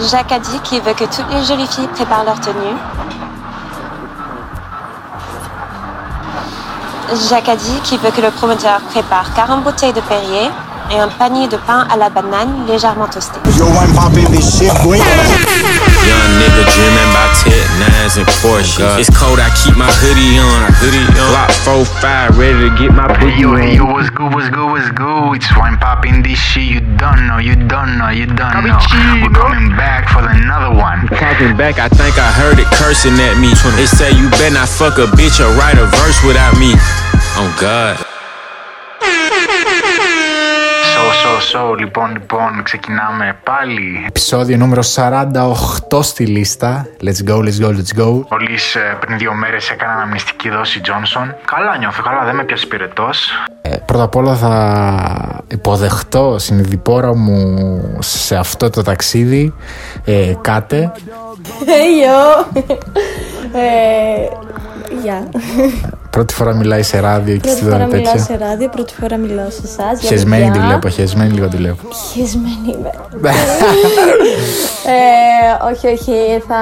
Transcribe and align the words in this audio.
Jacques 0.00 0.32
a 0.32 0.38
dit 0.38 0.58
qu'il 0.64 0.80
veut 0.80 0.94
que 0.94 1.04
toutes 1.04 1.30
les 1.30 1.44
jolies 1.44 1.66
filles 1.66 1.88
préparent 1.88 2.24
leur 2.24 2.40
tenue. 2.40 2.76
Jacques 7.28 7.48
a 7.48 7.56
dit 7.56 7.78
qu'il 7.84 7.98
veut 7.98 8.10
que 8.10 8.22
le 8.22 8.30
promoteur 8.30 8.80
prépare 8.90 9.34
40 9.34 9.62
bouteilles 9.64 9.92
de 9.92 10.00
Perrier 10.00 10.50
et 10.90 10.98
un 10.98 11.08
panier 11.08 11.46
de 11.46 11.56
pain 11.58 11.86
à 11.92 11.96
la 11.96 12.08
banane 12.08 12.66
légèrement 12.66 13.06
toasté. 13.06 13.38
Popping 16.22 16.54
this 16.54 16.54
shit, 16.54 16.62
boy. 16.62 16.62
Young 16.62 16.62
nigga 16.62 16.62
dreaming 16.74 17.08
about 17.10 17.30
tip 17.42 17.66
nines 17.78 18.16
and 18.16 18.28
Porsche. 18.40 18.86
It's 18.98 19.10
cold, 19.10 19.38
I 19.40 19.50
keep 19.62 19.76
my 19.76 19.90
hoodie 19.90 20.38
on. 20.38 20.70
Hoodie 20.78 21.06
on. 21.18 21.30
Block 21.32 21.50
4-5, 21.66 22.38
ready 22.38 22.68
to 22.68 22.70
get 22.78 22.92
my 22.94 23.08
Hey 23.16 23.30
booty 23.30 23.42
yo, 23.42 23.48
on. 23.54 23.60
hey 23.60 23.76
yo, 23.76 23.84
what's 23.86 24.10
good, 24.10 24.34
what's 24.34 24.50
good, 24.50 24.70
what's 24.70 24.90
good? 24.92 25.36
It's 25.36 25.50
wine 25.56 25.78
popping 25.78 26.22
this 26.22 26.38
shit, 26.38 26.64
you 26.64 26.80
don't 26.96 27.26
know, 27.26 27.38
you 27.38 27.56
don't 27.56 27.98
know, 27.98 28.10
you 28.10 28.26
don't 28.26 28.54
know. 28.64 28.78
We're 29.22 29.34
coming 29.34 29.74
back 29.76 30.08
for 30.10 30.24
another 30.26 30.74
one. 30.74 31.06
Talking 31.08 31.56
back, 31.56 31.78
I 31.78 31.88
think 31.88 32.18
I 32.18 32.30
heard 32.32 32.58
it 32.58 32.68
cursing 32.78 33.18
at 33.20 33.38
me. 33.38 33.54
They 33.76 33.86
say 33.86 34.12
you 34.12 34.30
better 34.30 34.54
not 34.54 34.68
fuck 34.68 34.98
a 34.98 35.06
bitch 35.16 35.40
or 35.42 35.50
write 35.58 35.78
a 35.78 35.86
verse 35.86 36.18
without 36.24 36.58
me. 36.58 36.74
Oh 37.34 37.48
God. 37.60 38.11
So, 41.52 41.54
so, 41.54 41.72
so, 41.72 41.78
λοιπόν, 41.78 42.12
λοιπόν, 42.12 42.62
ξεκινάμε 42.62 43.38
πάλι. 43.44 44.04
Επισόδιο 44.06 44.56
νούμερο 44.56 44.82
48 45.90 46.02
στη 46.02 46.26
λίστα. 46.26 46.86
Let's 47.04 47.28
go, 47.28 47.36
let's 47.36 47.64
go, 47.64 47.68
let's 47.68 48.00
go. 48.02 48.20
Μόλις 48.30 48.74
ε, 48.74 48.96
πριν 49.00 49.18
δύο 49.18 49.34
μέρες 49.34 49.70
έκανα 49.70 49.92
αναμνηστική 49.92 50.50
δόση 50.50 50.80
Johnson. 50.84 51.34
Καλά 51.44 51.78
νιώθω, 51.78 52.02
καλά, 52.02 52.24
δεν 52.24 52.34
με 52.34 52.44
πιάσει 52.44 52.66
πυρετός. 52.66 53.30
Ε, 53.62 53.76
πρώτα 53.86 54.02
απ' 54.02 54.16
όλα 54.16 54.34
θα 54.34 55.44
υποδεχτώ 55.48 56.36
συνειδηπόρα 56.38 57.16
μου 57.16 57.96
σε 57.98 58.36
αυτό 58.36 58.70
το 58.70 58.82
ταξίδι 58.82 59.54
ε, 60.04 60.34
κάτε. 60.40 60.92
Hey 61.66 62.04
yo! 62.04 62.46
Ε, 63.52 64.28
Γεια. 65.02 65.28
Πρώτη 66.10 66.34
φορά 66.34 66.54
μιλάει 66.54 66.82
σε 66.82 67.00
ράδιο 67.00 67.34
και 67.34 67.40
Πρώτη 67.40 67.56
στη 67.56 67.64
φορά 67.64 67.76
δόνη 67.78 67.90
μιλάω 67.94 68.02
τέτοια. 68.12 68.24
σε 68.24 68.36
ράδιο, 68.36 68.68
πρώτη 68.68 68.94
φορά 69.00 69.16
μιλάω 69.16 69.50
σε 69.50 69.60
εσάς. 69.64 70.00
Χεσμένη 70.08 70.50
τη 70.50 70.58
βλέπω, 70.58 70.88
χεσμένη 70.88 71.30
λίγο 71.32 71.48
τη 71.48 71.56
βλέπω. 71.56 71.88
Χεσμένη 72.12 72.76
είμαι. 72.78 72.90
ε, 74.94 75.70
όχι, 75.72 75.86
όχι, 75.86 76.12
θα, 76.48 76.56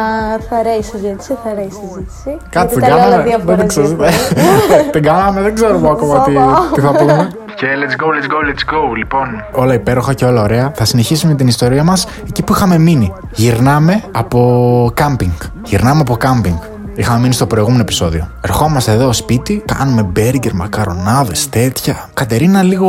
θα 0.48 0.62
ρέει 0.62 0.78
η 0.78 0.82
συζήτηση, 0.82 1.36
θα 1.44 1.52
ρέει 1.54 1.64
η 1.64 1.72
συζήτηση. 1.80 2.36
Κάτσε, 2.50 2.74
Γιατί 2.74 2.74
την 2.74 2.80
τα 2.80 2.88
λέω 2.88 2.98
κάναμε. 2.98 3.22
δύο 3.22 3.38
Δεν 3.38 3.46
φορές 3.46 3.66
ξέρω. 3.66 3.86
δύο 3.86 3.96
φορές. 3.96 4.90
Την 4.92 5.02
κάναμε, 5.02 5.40
δεν 5.40 5.54
ξέρουμε 5.54 5.88
ακόμα 5.96 6.22
τι, 6.22 6.32
Σώμα. 6.32 6.70
τι 6.74 6.80
θα 6.80 6.90
πούμε. 6.92 7.30
Και 7.56 7.66
let's 7.82 7.96
go, 8.02 8.06
let's 8.06 8.28
go, 8.32 8.38
let's 8.48 8.64
go, 8.74 8.96
λοιπόν. 8.96 9.44
Όλα 9.52 9.74
υπέροχα 9.74 10.14
και 10.14 10.24
όλα 10.24 10.42
ωραία. 10.42 10.72
Θα 10.74 10.84
συνεχίσουμε 10.84 11.34
την 11.34 11.46
ιστορία 11.48 11.84
μας 11.84 12.06
εκεί 12.28 12.42
που 12.42 12.52
είχαμε 12.52 12.78
μείνει. 12.78 13.12
Γυρνάμε 13.30 14.02
από 14.12 14.90
κάμπινγκ. 14.94 15.32
Γυρνάμε 15.64 16.00
από 16.00 16.16
κάμπινγκ. 16.16 16.56
Είχαμε 16.94 17.20
μείνει 17.20 17.32
στο 17.34 17.46
προηγούμενο 17.46 17.80
επεισόδιο. 17.80 18.30
Ερχόμαστε 18.40 18.92
εδώ 18.92 19.12
σπίτι, 19.12 19.62
κάνουμε 19.66 20.02
μπέργκερ, 20.02 20.54
μακαρονάδες, 20.54 21.48
τέτοια. 21.48 22.10
Κατερίνα, 22.14 22.62
λίγο. 22.62 22.88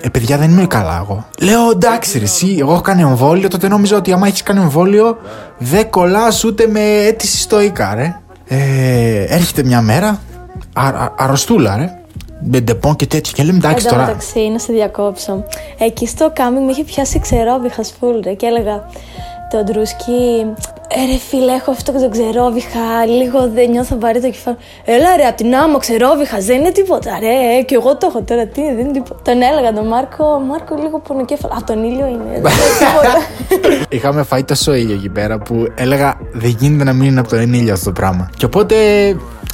Ε, 0.00 0.08
παιδιά, 0.08 0.38
δεν 0.38 0.50
είμαι 0.50 0.66
καλά 0.66 1.00
εγώ. 1.04 1.26
Λέω 1.40 1.70
εντάξει, 1.70 2.18
ρε, 2.18 2.24
εσύ, 2.24 2.56
εγώ 2.60 2.72
έχω 2.72 2.80
κάνει 2.80 3.02
εμβόλιο. 3.02 3.48
Τότε 3.48 3.68
νόμιζα 3.68 3.96
ότι 3.96 4.12
άμα 4.12 4.26
έχεις 4.26 4.42
κάνει 4.42 4.60
εμβόλιο, 4.60 5.18
δεν 5.58 5.90
κολλάς 5.90 6.44
ούτε 6.44 6.66
με 6.66 6.80
αίτηση 6.80 7.38
στο 7.38 7.60
ΙΚΑ, 7.60 7.94
ρε. 7.94 8.16
Ε, 8.48 9.24
έρχεται 9.28 9.62
μια 9.62 9.80
μέρα, 9.80 10.20
α, 10.72 10.86
α, 10.86 11.12
αρρωστούλα, 11.16 11.76
ρε. 11.76 11.98
Με 12.50 12.60
Ντεπόν 12.60 12.96
και 12.96 13.06
τέτοια. 13.06 13.32
Και 13.36 13.42
λέμε 13.42 13.58
εντάξει 13.58 13.76
Εν 13.76 13.82
τω 13.82 13.88
τώρα. 13.96 14.06
μεταξύ, 14.06 14.48
να 14.52 14.58
σε 14.58 14.72
διακόψω. 14.72 15.44
Εκεί 15.78 16.06
στο 16.06 16.30
κάμπινγκ 16.34 16.64
με 16.64 16.70
είχε 16.70 16.84
πιάσει 16.84 17.18
ξερόβηχα 17.18 17.82
φουλ 17.98 18.18
ρε, 18.24 18.32
και 18.32 18.46
έλεγα 18.46 18.84
το 19.50 19.64
ντρούσκι. 19.64 20.46
Ε, 20.96 21.12
ρε 21.12 21.18
φίλε, 21.18 21.52
έχω 21.52 21.70
αυτό 21.70 21.92
το 21.92 22.08
ξερόβιχα. 22.08 23.06
Λίγο 23.06 23.48
δεν 23.54 23.70
νιώθω 23.70 23.96
βαρύ 23.98 24.20
το 24.20 24.30
κεφάλι. 24.30 24.56
Έλα 24.84 25.16
ρε, 25.16 25.24
απ' 25.24 25.36
την 25.36 25.54
άμμο 25.54 25.78
ξερόβιχα, 25.78 26.38
δεν 26.38 26.60
είναι 26.60 26.70
τίποτα. 26.70 27.18
Ρε, 27.20 27.58
ε, 27.58 27.62
και 27.62 27.74
εγώ 27.74 27.96
το 27.96 28.06
έχω 28.10 28.22
τώρα. 28.22 28.46
Τι, 28.46 28.62
δεν 28.62 28.78
είναι 28.78 28.92
τίποτα. 28.92 29.20
Τον 29.22 29.42
έλεγα 29.42 29.72
τον 29.72 29.86
Μάρκο, 29.86 30.38
Μάρκο 30.48 30.74
λίγο 30.82 31.00
πονοκέφαλο. 31.00 31.54
Α, 31.54 31.64
τον 31.66 31.84
ήλιο 31.84 32.06
είναι. 32.06 32.24
δεν 32.32 32.52
είναι 32.52 32.74
τίποτα. 32.78 33.84
Είχαμε 33.96 34.22
φάει 34.22 34.44
τόσο 34.44 34.74
ήλιο 34.74 34.94
εκεί 34.94 35.08
πέρα 35.08 35.38
που 35.38 35.66
έλεγα 35.74 36.14
δεν 36.32 36.56
γίνεται 36.58 36.84
να 36.84 36.92
μην 36.92 37.08
είναι 37.08 37.20
από 37.20 37.28
τον 37.28 37.52
ήλιο 37.52 37.72
αυτό 37.72 37.84
το 37.84 37.92
πράγμα. 37.92 38.30
Και 38.36 38.44
οπότε 38.44 38.76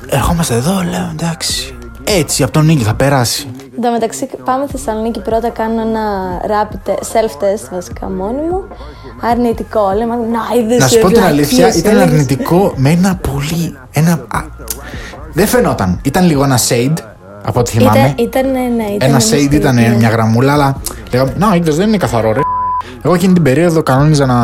ερχόμαστε 0.09 0.55
εδώ, 0.55 0.73
λέω 0.91 1.11
εντάξει. 1.13 1.75
Έτσι, 2.05 2.43
από 2.43 2.53
τον 2.53 2.69
ήλιο 2.69 2.85
θα 2.85 2.95
περάσει. 2.95 3.49
Εν 3.77 3.83
τω 3.83 3.91
μεταξύ, 3.91 4.29
πάμε 4.45 4.67
Θεσσαλονίκη 4.67 5.21
πρώτα. 5.21 5.49
Κάνω 5.49 5.81
ένα 5.81 6.01
rapid 6.47 6.91
te- 6.91 6.95
self-test 7.13 7.69
βασικά 7.71 8.11
μόνη 8.11 8.41
μου. 8.51 8.65
Αρνητικό. 9.21 9.93
Λέμε, 9.97 10.15
να 10.15 10.41
είδες. 10.59 10.79
Να 10.79 10.89
σου 10.89 10.99
πω 10.99 11.09
την 11.09 11.23
αλήθεια, 11.23 11.75
ήταν 11.75 11.99
αρνητικό 11.99 12.73
με 12.77 12.91
ένα 12.91 13.19
πολύ. 13.31 13.77
Ένα, 13.93 14.13
α, 14.13 14.41
δεν 15.33 15.47
φαινόταν. 15.47 16.01
Ήταν 16.03 16.27
λίγο 16.27 16.45
ένα 16.45 16.59
shade 16.69 16.97
από 17.45 17.61
ό,τι 17.61 17.71
θυμάμαι. 17.71 17.99
Ήταν, 17.99 18.15
ήταν, 18.17 18.51
ναι, 18.51 18.85
ήταν 18.85 19.09
ένα 19.09 19.15
μυστήριο, 19.15 19.49
shade 19.49 19.53
ήταν 19.53 19.75
ναι. 19.75 19.95
μια 19.99 20.09
γραμμούλα, 20.09 20.53
αλλά 20.53 20.77
λέγαμε, 21.13 21.33
Να, 21.39 21.55
είδες, 21.55 21.77
δεν 21.77 21.89
είναι 21.89 21.97
καθαρό, 21.97 22.33
ρε. 22.33 22.41
Εγώ 23.03 23.15
εκείνη 23.15 23.33
την 23.33 23.43
περίοδο 23.43 23.83
κανόνιζα 23.83 24.27
να. 24.27 24.39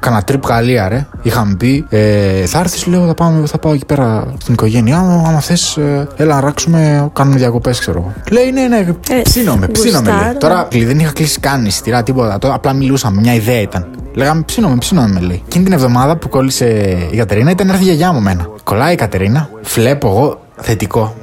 Κάνα 0.00 0.22
τρίπ 0.22 0.46
Γαλλία, 0.46 0.88
ρε. 0.88 1.06
Είχαμε 1.22 1.54
πει, 1.54 1.86
ε, 1.88 2.46
θα 2.46 2.58
έρθεις, 2.58 2.86
λέω, 2.86 3.06
θα, 3.06 3.14
πάμε, 3.14 3.46
θα 3.46 3.58
πάω 3.58 3.72
εκεί 3.72 3.84
πέρα 3.84 4.34
στην 4.40 4.54
οικογένειά 4.54 4.98
μου. 4.98 5.26
Άμα 5.26 5.40
θες, 5.40 5.78
έλα 6.16 6.34
να 6.34 6.40
ράξουμε, 6.40 7.10
κάνουμε 7.12 7.36
διακοπές, 7.36 7.78
ξέρω 7.78 7.98
εγώ. 7.98 8.12
Λέει, 8.30 8.50
ναι, 8.52 8.66
ναι, 8.68 8.86
ψήνομαι, 9.22 9.66
ψήνομαι. 9.68 10.08
Λέει. 10.10 10.18
γουστάρω. 10.18 10.38
Τώρα 10.38 10.68
λέει, 10.72 10.84
δεν 10.84 10.98
είχα 10.98 11.12
κλείσει 11.12 11.40
καν 11.40 11.64
εισιτήρα, 11.66 12.02
τίποτα. 12.02 12.38
Τώρα 12.38 12.54
απλά 12.54 12.72
μιλούσαμε, 12.72 13.20
μια 13.20 13.34
ιδέα 13.34 13.60
ήταν. 13.60 13.86
Λέγαμε, 14.14 14.42
ψήνομαι, 14.42 14.76
ψήνομαι, 14.76 15.20
λέει. 15.20 15.42
Εκείνη 15.46 15.64
την 15.64 15.72
εβδομάδα 15.72 16.16
που 16.16 16.28
κόλλησε 16.28 16.66
η 17.10 17.16
Κατερίνα 17.16 17.50
ήταν 17.50 17.66
να 17.66 17.72
έρθει 17.72 17.84
η 17.84 17.86
γιαγιά 17.86 18.12
μου 18.12 18.20
μένα. 18.20 18.46
Κολλάει 18.64 18.92
η 18.92 18.96
Κατερίνα, 18.96 19.48
βλέπω 19.62 20.08
εγώ 20.08 20.40
θετικό. 20.56 21.14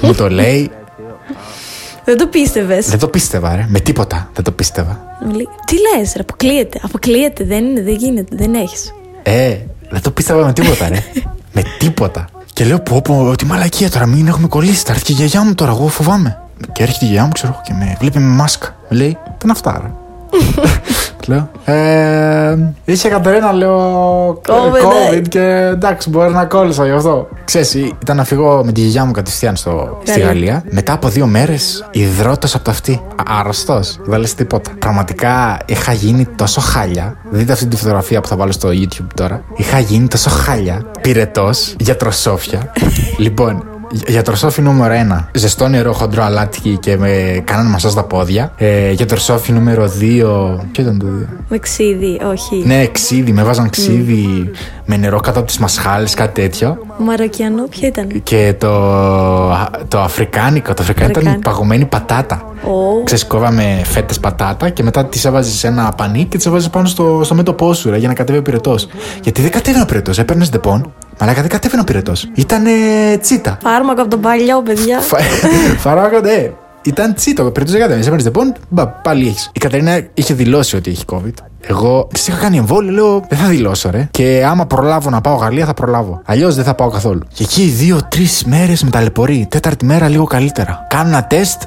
μου 0.00 0.14
το 0.14 0.28
λέει, 0.30 0.70
Δεν 2.04 2.16
το 2.16 2.26
πίστευες. 2.26 2.88
δεν 2.88 2.98
το 2.98 3.08
πίστευα, 3.08 3.56
ρε. 3.56 3.66
Με 3.68 3.80
τίποτα 3.80 4.28
δεν 4.34 4.44
το 4.44 4.50
πίστευα. 4.52 5.05
Τι 5.66 5.76
λες, 5.76 6.12
ρε, 6.14 6.20
αποκλείεται. 6.20 6.80
Αποκλείεται, 6.82 7.44
δεν 7.44 7.64
είναι, 7.64 7.82
δεν 7.82 7.94
γίνεται, 7.94 8.36
δεν 8.36 8.54
έχεις. 8.54 8.92
Ε, 9.22 9.56
δεν 9.90 10.02
το 10.02 10.10
πίστευα 10.10 10.46
με 10.46 10.52
τίποτα, 10.52 10.88
ρε. 10.88 11.04
με 11.54 11.62
τίποτα. 11.78 12.28
Και 12.52 12.64
λέω, 12.64 12.80
πω, 12.80 13.02
πω, 13.02 13.36
τι 13.36 13.46
μαλακία 13.46 13.90
τώρα, 13.90 14.06
μην 14.06 14.26
έχουμε 14.26 14.48
κολλήσει. 14.48 14.84
Θα 14.84 14.92
έρθει 14.92 15.04
και 15.04 15.12
η 15.12 15.14
γιαγιά 15.14 15.44
μου 15.44 15.54
τώρα, 15.54 15.70
εγώ 15.70 15.88
φοβάμαι. 15.88 16.40
Και 16.72 16.82
έρχεται 16.82 17.04
η 17.04 17.08
γιαγιά 17.08 17.24
μου, 17.24 17.32
ξέρω 17.32 17.52
εγώ, 17.52 17.62
και 17.64 17.72
με 17.72 17.96
βλέπει 18.00 18.18
με 18.18 18.26
μάσκα. 18.26 18.76
Με 18.88 18.96
λέει, 18.96 19.12
τι 19.12 19.42
είναι 19.42 19.52
αυτά, 19.52 19.80
ρε. 19.82 19.90
Λέω, 21.26 21.50
ε, 21.64 22.56
είσαι 22.84 23.08
Κατερίνα, 23.08 23.52
λέω, 23.52 24.40
COVID, 24.48 25.18
COVID 25.18 25.28
και 25.28 25.70
εντάξει, 25.72 26.10
μπορεί 26.10 26.32
να 26.32 26.44
κόλλησα 26.44 26.84
γι' 26.84 26.90
αυτό. 26.90 27.28
Ξέρεις, 27.44 27.74
ήταν 27.74 28.16
να 28.16 28.24
φύγω 28.24 28.64
με 28.64 28.72
τη 28.72 28.80
γιαγιά 28.80 29.04
μου 29.04 29.12
κατευθείαν 29.12 29.56
στο, 29.56 30.00
στη 30.02 30.20
Γαλλία. 30.20 30.26
Γαλλία. 30.26 30.62
Μετά 30.70 30.92
από 30.92 31.08
δύο 31.08 31.26
μέρες, 31.26 31.88
υδρότο 31.90 32.48
από 32.54 32.64
το 32.64 32.70
αυτή. 32.70 33.02
Αρρωστός. 33.26 33.98
Δεν 34.04 34.20
λες 34.20 34.34
τίποτα. 34.34 34.70
Πραγματικά 34.78 35.58
είχα 35.66 35.92
γίνει 35.92 36.26
τόσο 36.36 36.60
χάλια. 36.60 37.16
Δείτε 37.30 37.52
αυτή 37.52 37.66
τη 37.66 37.76
φωτογραφία 37.76 38.20
που 38.20 38.28
θα 38.28 38.36
βάλω 38.36 38.52
στο 38.52 38.68
YouTube 38.68 39.06
τώρα. 39.14 39.42
Είχα 39.56 39.78
γίνει 39.78 40.08
τόσο 40.08 40.30
χάλια. 40.30 40.84
Πυρετός, 41.00 41.74
γιατροσόφια. 41.78 42.72
λοιπόν, 43.24 43.64
Γιατροσόφι 44.06 44.62
νούμερο 44.62 44.94
1. 45.18 45.24
Ζεστό 45.32 45.68
νερό, 45.68 45.92
χοντρό 45.92 46.22
αλάτι 46.22 46.76
και 46.80 46.96
με 46.96 47.42
κάνανε 47.44 47.68
μασά 47.68 47.90
στα 47.90 48.02
πόδια. 48.04 48.52
Ε, 48.56 48.90
γιατροσόφι 48.90 49.52
νούμερο 49.52 49.84
2. 49.84 49.90
Ποιο 50.72 50.82
ήταν 50.82 50.98
το 50.98 51.06
2. 51.06 51.26
Με 51.48 51.58
ξύδι, 51.58 52.20
όχι. 52.30 52.62
Ναι, 52.66 52.86
ξύδι. 52.86 53.32
Με 53.32 53.42
βάζαν 53.42 53.70
ξύδι 53.70 54.50
με 54.84 54.96
νερό 54.96 55.20
κάτω 55.20 55.38
από 55.38 55.48
τις 55.48 55.58
μασχάλες, 55.58 56.14
κάτι 56.14 56.40
τέτοιο. 56.42 56.78
Μαροκιανό, 56.98 57.62
ποιο 57.70 57.88
ήταν; 57.88 58.22
Και 58.22 58.54
το, 58.58 58.70
το 59.88 60.00
αφρικάνικο, 60.00 60.74
το 60.74 60.82
αφρικάνικο 60.82 61.18
ήταν 61.20 61.26
Αφρικάνικο. 61.32 61.50
παγωμένη 61.50 61.84
πατάτα. 61.84 62.42
Ω. 62.64 63.02
Ξεσκόβαμε 63.04 63.80
φέτες 63.84 64.20
πατάτα 64.20 64.68
και 64.68 64.82
μετά 64.82 65.04
τις 65.04 65.24
έβαζες 65.24 65.52
σε 65.54 65.66
ένα 65.66 65.92
πανί 65.96 66.24
και 66.24 66.36
τις 66.36 66.46
έβαζες 66.46 66.70
πάνω 66.70 66.86
στο, 66.86 67.20
στο 67.24 67.34
μέτωπό 67.34 67.74
σου 67.74 67.90
ρε, 67.90 67.96
για 67.96 68.08
να 68.08 68.14
κατέβει 68.14 68.38
ο 68.38 68.42
πυρετός. 68.42 68.88
Γιατί 69.22 69.42
δεν 69.42 69.50
κατέβαινε 69.50 69.82
ο 69.82 69.86
πυρετός, 69.86 70.18
έπαιρνες 70.18 70.50
Ντεπόν, 70.50 70.92
μαλάκα 71.20 71.40
δεν 71.40 71.50
κατέβαινε 71.50 71.80
ο 71.80 71.84
πυρετός. 71.84 72.28
Ήταν 72.34 72.64
τσίτα. 73.20 73.58
Φάρμακο 73.62 74.00
από 74.00 74.10
τον 74.10 74.20
παλιό, 74.20 74.62
παιδιά. 74.62 75.00
Φαράγω, 75.78 76.20
ναι. 76.28 76.50
Ήταν 76.82 77.14
τσίτα, 77.14 77.44
ο 77.44 77.50
πυρετός 77.50 77.72
δεν 77.72 77.80
κατέβαινε. 77.80 78.06
Έπαιρνε 78.06 78.22
Ντεπόν, 78.22 78.54
μπα, 78.68 78.86
πάλι 78.88 79.26
έχεις. 79.26 79.50
Η 79.54 79.58
Κατερίνα 79.58 80.00
είχε 80.14 80.34
δηλώσει 80.34 80.76
ότι 80.76 80.90
έχει 80.90 81.04
COVID. 81.12 81.34
Εγώ 81.68 82.08
της 82.12 82.28
είχα 82.28 82.38
κάνει 82.38 82.56
εμβόλιο, 82.56 82.92
λέω 82.92 83.24
δεν 83.28 83.38
θα 83.38 83.46
δηλώσω, 83.46 83.90
ρε. 83.90 84.08
Και 84.10 84.44
άμα 84.48 84.66
προλάβω 84.66 85.10
να 85.10 85.20
πάω 85.20 85.34
Γαλλία, 85.34 85.66
θα 85.66 85.74
προλάβω. 85.74 86.20
Αλλιώς 86.24 86.54
δεν 86.54 86.64
θα 86.64 86.74
πάω 86.74 86.88
καθόλου. 86.88 87.20
Και 87.34 87.42
εκεί 87.42 87.62
δύο-τρεις 87.62 88.26
μέρες 88.46 88.82
με 88.82 88.90
ταλαιπωρεί. 88.90 89.46
Τέταρτη 89.50 89.84
μέρα 89.84 90.08
λίγο 90.08 90.24
καλύτερα. 90.24 90.86
Κάνω 90.88 91.08
ένα 91.08 91.24
τεστ, 91.24 91.62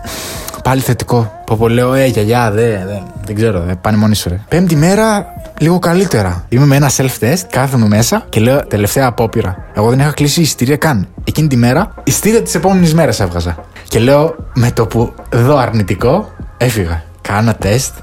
πάλι 0.64 0.82
θετικό. 0.82 1.42
Πω 1.46 1.56
πω 1.56 1.68
λέω, 1.68 1.94
ε, 1.94 2.06
γιαγιά, 2.06 2.52
δε, 2.52 2.68
δε, 2.86 3.00
δεν 3.26 3.36
ξέρω, 3.36 3.60
δε, 3.60 3.76
πάνε 3.76 3.98
μόνοι 3.98 4.16
σου, 4.16 4.30
ρε. 4.30 4.40
Πέμπτη 4.48 4.76
μέρα, 4.76 5.26
λίγο 5.60 5.80
καλύτερα. 5.80 6.46
Είμαι 6.50 6.66
με 6.66 6.76
ένα 6.76 6.90
self-test, 6.98 7.42
κάθομαι 7.50 7.88
μέσα 7.88 8.26
και 8.30 8.40
λέω 8.40 8.68
τελευταία 8.68 9.08
απόπειρα. 9.08 9.58
Εγώ 9.74 9.90
δεν 9.90 10.00
είχα 10.00 10.12
κλείσει 10.12 10.42
εισιτήρια 10.42 10.78
καν. 10.78 11.08
Εκείνη 11.24 11.48
τη 11.48 11.56
μέρα, 11.56 11.94
εισιτήρια 12.04 12.42
της 12.42 12.56
επόμενης 12.56 12.94
μέρας 12.94 13.20
έβγαζα. 13.20 13.56
Και 13.88 14.00
λέω, 14.00 14.36
με 14.54 14.72
το 14.72 14.86
που 14.86 15.14
δω 15.34 15.58
αρνητικό, 15.58 16.32
έφυγα. 16.58 17.04
Κάνω 17.22 17.54
τεστ, 17.54 17.94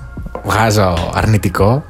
βγάζω 0.45 1.11
αρνητικό. 1.15 1.85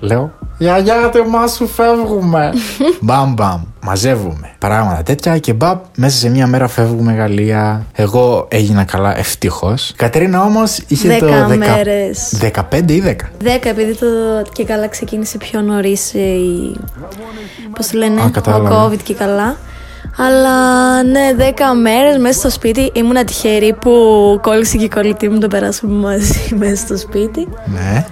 Λέω, 0.00 0.32
Γιαγιά, 0.60 1.08
τεμά 1.12 1.46
σου 1.46 1.66
φεύγουμε. 1.68 2.52
μπαμ, 3.00 3.32
μπαμ. 3.34 3.60
Μαζεύουμε 3.82 4.50
πράγματα 4.58 5.02
τέτοια 5.02 5.38
και 5.38 5.52
μπαμ, 5.52 5.78
μέσα 5.96 6.18
σε 6.18 6.28
μία 6.28 6.46
μέρα 6.46 6.68
φεύγουμε 6.68 7.12
Γαλλία. 7.12 7.86
Εγώ 7.92 8.46
έγινα 8.50 8.84
καλά, 8.84 9.18
ευτυχώς. 9.18 9.88
Η 9.90 9.94
Κατερίνα 9.96 10.42
όμως 10.42 10.78
είχε 10.88 11.08
Δέκα 11.08 11.26
το. 11.26 11.46
δεκα- 11.48 11.74
μέρες. 11.76 12.38
15 12.40 12.92
ή 12.92 13.00
10. 13.06 13.30
10 13.44 13.68
επειδή 13.68 13.94
το 13.96 14.06
και 14.52 14.64
καλά 14.64 14.88
ξεκίνησε 14.88 15.38
πιο 15.38 15.60
νωρίς 15.60 16.12
η. 16.12 16.76
Πώς 17.76 17.86
το 17.86 17.98
λένε, 17.98 18.20
Α, 18.20 18.24
ο 18.24 18.30
κατάλαβα. 18.30 18.88
COVID 18.88 18.98
και 19.02 19.14
καλά. 19.14 19.56
Αλλά 20.16 21.02
ναι, 21.02 21.34
10 21.38 21.42
μέρες 21.82 22.18
μέσα 22.18 22.38
στο 22.38 22.50
σπίτι. 22.50 22.90
Ήμουν 22.94 23.24
τυχερή 23.26 23.72
που 23.80 23.90
κόλλησε 24.42 24.76
και 24.76 24.84
η 24.84 24.88
κολλητή 24.88 25.28
μου 25.28 25.38
το 25.38 25.48
περάσαμε 25.48 25.92
μαζί 25.92 26.48
μέσα 26.60 26.76
στο 26.76 26.96
σπίτι. 26.96 27.48
Ναι. 27.64 28.04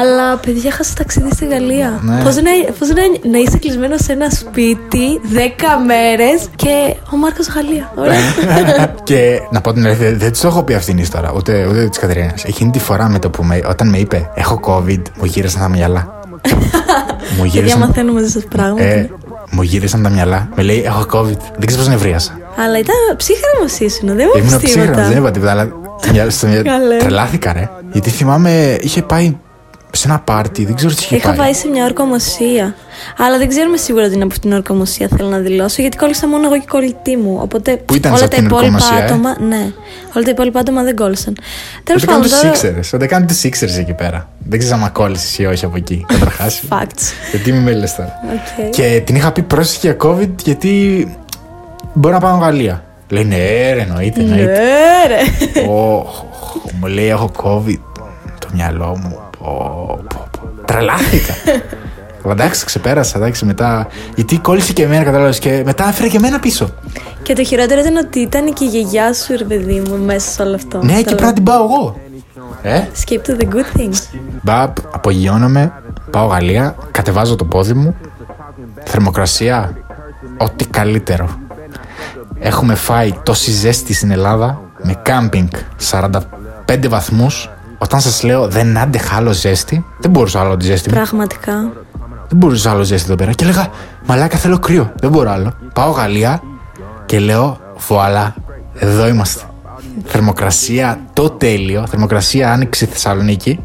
Αλλά 0.00 0.36
παιδιά, 0.36 0.70
χάσα 0.72 0.92
ταξίδι 0.96 1.30
στη 1.32 1.46
Γαλλία. 1.46 1.98
Ναι. 2.02 2.22
Πώς 2.22 2.34
να, 2.36 2.50
πώς 2.78 2.88
να, 2.88 3.30
να 3.30 3.38
είσαι 3.38 3.58
κλεισμένο 3.58 3.96
σε 3.98 4.12
ένα 4.12 4.30
σπίτι 4.30 5.20
10 5.34 5.36
μέρες 5.86 6.48
και 6.56 6.94
ο 7.12 7.16
Μάρκος 7.16 7.48
Γαλλία. 7.48 7.92
Ωραία. 7.96 8.18
και 9.08 9.40
να 9.50 9.60
πω 9.60 9.72
την 9.72 9.86
αλήθεια, 9.86 10.14
δεν 10.16 10.32
τη 10.32 10.40
το 10.40 10.48
έχω 10.48 10.62
πει 10.62 10.74
αυτήν 10.74 10.94
την 10.94 11.02
ιστορία, 11.02 11.32
ούτε, 11.36 11.66
ούτε 11.70 11.88
της 11.88 11.98
Κατερίνας. 11.98 12.44
Εκείνη 12.44 12.70
τη 12.70 12.78
φορά 12.78 13.08
με 13.08 13.18
το 13.18 13.30
που 13.30 13.42
με, 13.44 13.60
όταν 13.68 13.88
με 13.88 13.98
είπε 13.98 14.30
Έχω 14.34 14.60
COVID, 14.64 15.02
μου 15.16 15.24
γύρισαν 15.24 15.60
τα 15.60 15.68
μυαλά. 15.68 16.20
μου 17.36 17.42
Παιδιά, 17.42 17.60
γύρισαν. 17.60 17.78
μαθαίνω 17.78 18.12
μαζί 18.12 18.28
σας 18.30 18.44
πράγματα. 18.44 18.82
Ε, 18.84 19.10
μου 19.50 19.62
γύρισαν 19.62 20.02
τα 20.02 20.08
μυαλά. 20.08 20.48
Με 20.56 20.62
λέει 20.62 20.82
Έχω 20.86 21.04
COVID. 21.12 21.36
Δεν 21.56 21.66
ξέρω 21.66 21.80
πώς 21.82 21.88
νευρίασα. 21.88 22.38
Αλλά 22.64 22.78
ήταν 22.78 22.94
ψύχρεμο 23.16 23.64
ήσουν, 23.78 24.06
δεν 24.06 24.16
μου 24.16 24.40
Ήμουν 24.40 24.48
είπες 24.48 24.56
ψύχρεμος, 24.62 24.88
τίποτα. 24.90 25.08
δεν 25.08 25.18
είπα 25.18 25.30
τίποτα, 25.30 25.50
αλλά 25.52 25.68
στο 26.00 26.12
μυαλό- 26.12 26.30
στο 26.32 26.46
μυαλό- 26.46 26.64
Καλέ. 26.64 26.96
τρελάθηκα, 26.96 27.52
ρε. 27.52 27.70
Γιατί 27.92 28.10
θυμάμαι, 28.10 28.76
είχε 28.80 29.02
πάει 29.02 29.36
σε 29.92 30.08
ένα 30.08 30.18
πάρτι, 30.18 30.64
δεν 30.64 30.74
ξέρω 30.74 30.94
τι 30.94 31.02
είχε 31.02 31.16
Είχα 31.16 31.28
πάει. 31.28 31.36
πάει 31.36 31.52
σε 31.54 31.68
μια 31.68 31.84
ορκομοσία. 31.84 32.74
Αλλά 33.18 33.38
δεν 33.38 33.48
ξέρουμε 33.48 33.76
σίγουρα 33.76 34.04
ότι 34.04 34.14
είναι 34.14 34.22
από 34.22 34.32
αυτήν 34.32 34.48
την 34.50 34.58
ορκομοσία. 34.58 35.08
Θέλω 35.16 35.28
να 35.28 35.38
δηλώσω. 35.38 35.80
Γιατί 35.82 35.96
κόλλησα 35.96 36.28
μόνο 36.28 36.44
εγώ 36.44 36.52
και 36.54 36.62
η 36.64 36.68
κολλητή 36.68 37.16
μου. 37.16 37.38
Οπότε 37.42 37.76
Πού 37.76 37.94
ήταν 37.94 38.12
όλα 38.12 38.20
σε 38.20 38.28
τα 38.28 38.36
αυτήν 38.36 38.48
την 38.48 38.56
υπόλοιπα 38.56 38.76
ορκομοσία, 38.76 39.04
ε; 39.04 39.06
άτομα. 39.06 39.36
Ναι. 39.48 39.72
Όλα 40.16 40.24
τα 40.24 40.30
υπόλοιπα 40.30 40.60
άτομα 40.60 40.82
δεν 40.82 40.96
κόλλησαν. 40.96 41.36
Τέλος 41.84 42.02
Ούτε 42.02 42.12
καν 42.12 42.20
πάντων. 42.20 42.30
τους 42.30 42.40
τώρα- 42.40 42.48
ήξερες. 42.54 42.92
Ούτε 42.92 43.06
καν 43.06 43.26
τους 43.26 43.44
ήξερες 43.44 43.78
εκεί 43.78 43.92
πέρα. 43.92 44.28
Δεν 44.38 44.58
ξέρεις 44.58 44.82
αν 44.82 44.92
κόλλησες 44.92 45.38
ή 45.38 45.44
όχι 45.46 45.64
από 45.64 45.76
εκεί. 45.76 46.04
Καταρχάς. 46.12 46.62
Facts. 46.68 47.12
γιατί 47.30 47.52
μη 47.52 47.58
με 47.58 47.72
λες 47.72 47.94
τώρα. 47.94 48.12
Οκ. 48.64 48.70
Και 48.70 49.02
την 49.04 49.14
είχα 49.16 49.32
πει 49.32 49.42
πρόσεχε 49.42 49.86
για 49.86 49.96
COVID 50.08 50.30
γιατί 50.44 51.06
μπορεί 51.94 52.14
να 52.14 52.20
πάω 52.20 52.36
Γαλλία. 52.38 52.82
Λέει 53.08 53.24
ναι, 53.24 53.36
ρε, 53.72 53.80
εννοείται, 53.80 54.20
εννοείται. 54.20 54.44
Ναι, 54.44 55.14
ρε. 55.14 55.20
Οχ, 55.68 56.22
μου 56.80 56.86
λέει 56.86 57.08
έχω 57.08 57.30
COVID. 57.42 57.80
Το 58.38 58.48
μυαλό 58.52 58.98
μου. 59.02 59.18
Πω, 59.38 60.00
πω, 60.08 60.28
πω. 60.32 60.48
Τρελάθηκα. 60.64 61.34
Αλλά 62.24 62.32
εντάξει, 62.32 62.64
ξεπέρασα. 62.64 63.18
Εντάξει, 63.18 63.44
μετά. 63.44 63.86
Γιατί 64.14 64.38
κόλλησε 64.38 64.72
και 64.72 64.82
εμένα, 64.82 65.04
κατάλαβες. 65.04 65.38
Και 65.38 65.62
μετά 65.64 65.88
έφερε 65.88 66.08
και 66.08 66.16
εμένα 66.16 66.38
πίσω. 66.40 66.68
Και 67.22 67.32
το 67.32 67.44
χειρότερο 67.44 67.80
ήταν 67.80 67.96
ότι 67.96 68.18
ήταν 68.20 68.52
και 68.52 68.64
η 68.64 68.68
γιαγιά 68.68 69.14
σου, 69.14 69.36
ρε 69.36 69.44
παιδί 69.44 69.80
μου, 69.80 69.96
μέσα 70.04 70.30
σε 70.30 70.42
όλο 70.42 70.54
αυτό. 70.54 70.82
Ναι, 70.82 70.96
και 70.96 71.04
Τώρα, 71.04 71.16
πρέπει 71.16 71.22
να 71.22 71.32
την 71.32 71.42
πάω 71.42 71.62
εγώ. 71.64 72.00
Ε, 72.62 72.82
Skip 73.04 73.12
to 73.28 73.40
the 73.40 73.44
good 73.44 73.78
things. 73.80 73.98
μπαπ, 74.42 74.76
απογειώνομαι, 74.94 75.72
πάω 76.10 76.26
Γαλλία, 76.26 76.74
κατεβάζω 76.90 77.36
το 77.36 77.44
πόδι 77.44 77.72
μου. 77.72 77.94
Θερμοκρασία, 78.84 79.76
ό,τι 80.36 80.66
καλύτερο. 80.66 81.28
Έχουμε 82.38 82.74
φάει 82.74 83.12
τόση 83.22 83.50
ζέστη 83.50 83.92
στην 83.94 84.10
Ελλάδα 84.10 84.60
με 84.82 84.94
κάμπινγκ 85.02 85.48
45 85.90 86.20
βαθμούς. 86.88 87.50
Όταν 87.78 88.00
σας 88.00 88.22
λέω 88.22 88.48
δεν 88.48 88.78
άντεχα 88.78 89.16
άλλο 89.16 89.32
ζέστη, 89.32 89.84
δεν 89.98 90.10
μπορούσα 90.10 90.40
άλλο 90.40 90.56
τη 90.56 90.64
ζέστη 90.64 90.88
μου. 90.88 90.94
Πραγματικά. 90.94 91.72
Δεν 92.28 92.38
μπορούσα 92.38 92.70
άλλο 92.70 92.82
ζέστη 92.82 93.06
εδώ 93.06 93.16
πέρα. 93.16 93.32
Και 93.32 93.44
έλεγα, 93.44 93.68
Μαλάκα 94.06 94.36
θέλω 94.36 94.58
κρύο. 94.58 94.92
Δεν 95.00 95.10
μπορώ 95.10 95.30
άλλο. 95.30 95.52
Πάω 95.74 95.90
Γαλλία 95.90 96.42
και 97.06 97.18
λέω, 97.18 97.60
Βουαλά, 97.88 98.34
εδώ 98.74 99.08
είμαστε. 99.08 99.42
Θερμοκρασία 100.04 101.00
το 101.12 101.30
τέλειο. 101.30 101.86
Θερμοκρασία 101.86 102.52
άνοιξε 102.52 102.84
στη 102.84 102.92
Θεσσαλονίκη. 102.92 103.60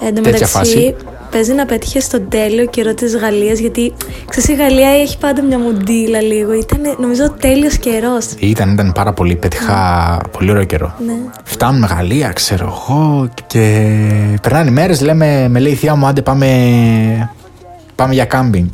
Εν 0.00 0.14
τω 0.14 0.20
Τέτοια 0.20 0.46
φάση. 0.46 0.96
Μεταξύ, 1.26 1.30
παίζει 1.30 1.52
να 1.52 1.66
πέτυχε 1.66 2.00
στον 2.00 2.28
τέλειο 2.28 2.66
καιρό 2.66 2.94
της 2.94 3.16
Γαλλίας, 3.16 3.58
γιατί 3.58 3.92
ξέρεις, 4.28 4.48
η 4.48 4.54
Γαλλία 4.54 4.88
έχει 4.88 5.18
πάντα 5.18 5.42
μια 5.42 5.58
μοντίλα 5.58 6.20
λίγο. 6.20 6.52
Ήταν, 6.52 6.80
νομίζω, 6.98 7.30
τέλειος 7.30 7.76
καιρός. 7.78 8.26
Ήταν, 8.38 8.72
ήταν 8.72 8.92
πάρα 8.92 9.12
πολύ. 9.12 9.34
Πέτυχα 9.34 10.20
πολύ 10.30 10.50
ωραίο 10.50 10.64
καιρό. 10.64 10.94
Ναι. 11.06 11.12
Φτάνουμε 11.44 11.86
Γαλλία, 11.86 12.28
ξέρω 12.28 12.64
εγώ. 12.64 13.28
Και 13.46 13.86
περνάνε 14.42 14.70
οι 14.70 14.72
μέρες, 14.72 15.00
λέμε, 15.00 15.48
με 15.48 15.58
λέει 15.58 15.72
η 15.72 15.74
θεία 15.74 15.94
μου, 15.94 16.06
άντε 16.06 16.22
πάμε, 16.22 17.30
πάμε 17.94 18.14
για 18.14 18.24
κάμπινγκ. 18.24 18.70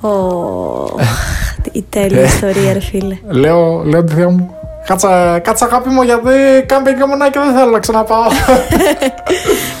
Ω, 0.00 0.08
η 1.72 1.84
τέλεια 1.88 2.22
ιστορία, 2.22 2.72
ρε 2.72 2.80
φίλε. 2.80 3.18
Λέω, 3.28 3.82
λέω 3.84 4.04
τη 4.04 4.14
θεία 4.14 4.28
μου, 4.28 4.54
κάτσα, 4.86 5.38
κάτσα 5.38 5.64
αγάπη 5.64 5.88
μου 5.88 6.02
γιατί 6.02 6.30
κάμπινγκ 6.66 6.96
ήμουν 6.98 7.30
και 7.30 7.38
δεν 7.38 7.54
θέλω 7.54 7.70
να 7.70 7.78
ξαναπάω. 7.78 8.22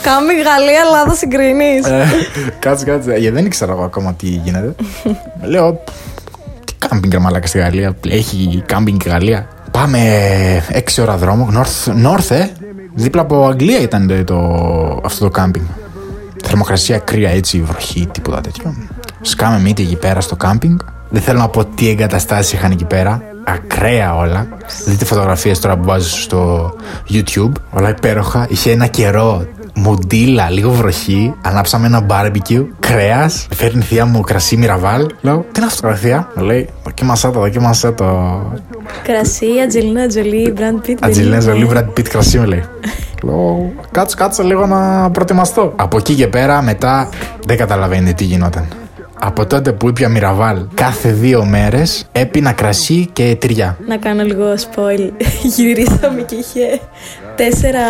Κάμε 0.02 0.32
Γαλλία, 0.32 0.80
Ελλάδα 0.86 1.14
συγκρινεί. 1.14 1.80
Ε, 1.84 2.04
κάτσε, 2.58 2.84
κάτσε. 2.84 3.10
Γιατί 3.10 3.34
δεν 3.34 3.44
ήξερα 3.44 3.72
εγώ 3.72 3.82
ακόμα 3.82 4.14
τι 4.14 4.26
γίνεται. 4.26 4.74
Λέω, 5.52 5.82
τι 6.64 6.72
κάμπινγκ 6.78 7.12
ρε 7.12 7.18
μαλάκα 7.18 7.46
στη 7.46 7.58
Γαλλία. 7.58 7.96
Έχει 8.08 8.62
κάμπινγκ 8.66 9.00
η 9.04 9.08
Γαλλία. 9.08 9.48
Πάμε 9.70 9.98
6 10.72 11.02
ώρα 11.02 11.16
δρόμο. 11.16 11.48
North, 11.52 12.06
North 12.06 12.30
ε. 12.30 12.46
Δίπλα 12.94 13.22
από 13.22 13.46
Αγγλία 13.46 13.80
ήταν 13.80 14.24
το, 14.24 14.38
αυτό 15.04 15.24
το 15.24 15.30
κάμπινγκ. 15.30 15.64
Θερμοκρασία, 16.44 16.98
κρύα 16.98 17.30
έτσι, 17.30 17.60
βροχή, 17.60 18.08
τίποτα 18.12 18.40
τέτοιο. 18.40 18.74
Σκάμε 19.20 19.58
μύτη 19.58 19.82
εκεί 19.82 19.96
πέρα 19.96 20.20
στο 20.20 20.36
κάμπινγκ. 20.36 20.78
Δεν 21.08 21.22
θέλω 21.22 21.38
να 21.38 21.48
πω 21.48 21.64
τι 21.64 21.88
εγκαταστάσεις 21.88 22.52
είχαν 22.52 22.70
εκεί 22.70 22.84
πέρα. 22.84 23.22
Ακραία 23.44 24.16
όλα. 24.16 24.46
Δείτε 24.86 25.04
φωτογραφίες 25.04 25.58
τώρα 25.60 25.76
που 25.76 25.84
βάζω 25.84 26.08
στο 26.08 26.72
YouTube. 27.10 27.52
Όλα 27.70 27.88
υπέροχα. 27.88 28.46
Είχε 28.48 28.70
ένα 28.70 28.86
καιρό 28.86 29.46
μοντίλα, 29.74 30.50
λίγο 30.50 30.70
βροχή. 30.70 31.34
Ανάψαμε 31.42 31.86
ένα 31.86 32.06
barbecue. 32.08 32.64
Κρέας. 32.80 33.46
Φέρνει 33.54 33.80
η 33.80 33.84
θεία 33.84 34.06
μου 34.06 34.20
κρασί 34.20 34.56
μυραβάλ. 34.56 35.06
Λέω, 35.20 35.38
τι 35.38 35.46
είναι 35.56 35.66
αυτό 35.66 35.76
φωτογραφία. 35.76 36.28
Μου 36.36 36.44
λέει, 36.44 36.68
δοκίμασέ 36.84 37.30
το, 37.30 37.40
δοκίμασέ 37.40 37.90
το. 37.90 38.06
Κρασί, 39.02 39.46
Ατζελίνα 39.64 40.06
Τζολί, 40.06 40.54
Brand 40.56 40.60
Pitt. 40.60 40.84
δεν 40.84 40.98
Ατζελίνα 41.00 41.34
είναι. 41.34 41.44
Ζολί, 41.44 41.68
Brad 41.72 41.98
Pitt, 41.98 42.08
κρασί 42.08 42.38
μου 42.38 42.46
λέει. 42.46 42.64
Λέω, 43.22 43.72
κάτσε, 43.90 44.16
κάτσε 44.16 44.42
λίγο 44.42 44.66
να 44.66 45.10
προετοιμαστώ. 45.10 45.72
Από 45.76 45.96
εκεί 45.96 46.14
και 46.14 46.26
πέρα, 46.26 46.62
μετά 46.62 47.08
δεν 47.46 47.56
καταλαβαίνετε 47.56 48.12
τι 48.12 48.24
γινόταν. 48.24 48.68
Από 49.24 49.46
τότε 49.46 49.72
που 49.72 49.88
ήπια 49.88 50.08
μυραβάλ 50.08 50.58
κάθε 50.74 51.12
δύο 51.12 51.44
μέρες 51.44 52.04
έπινα 52.12 52.52
κρασί 52.52 53.08
και 53.12 53.36
τυριά. 53.40 53.76
Να 53.88 53.96
κάνω 53.96 54.22
λίγο 54.22 54.44
spoil. 54.54 55.10
Γυρίσαμε 55.56 56.20
και 56.22 56.34
είχε 56.34 56.80
τέσσερα 57.36 57.80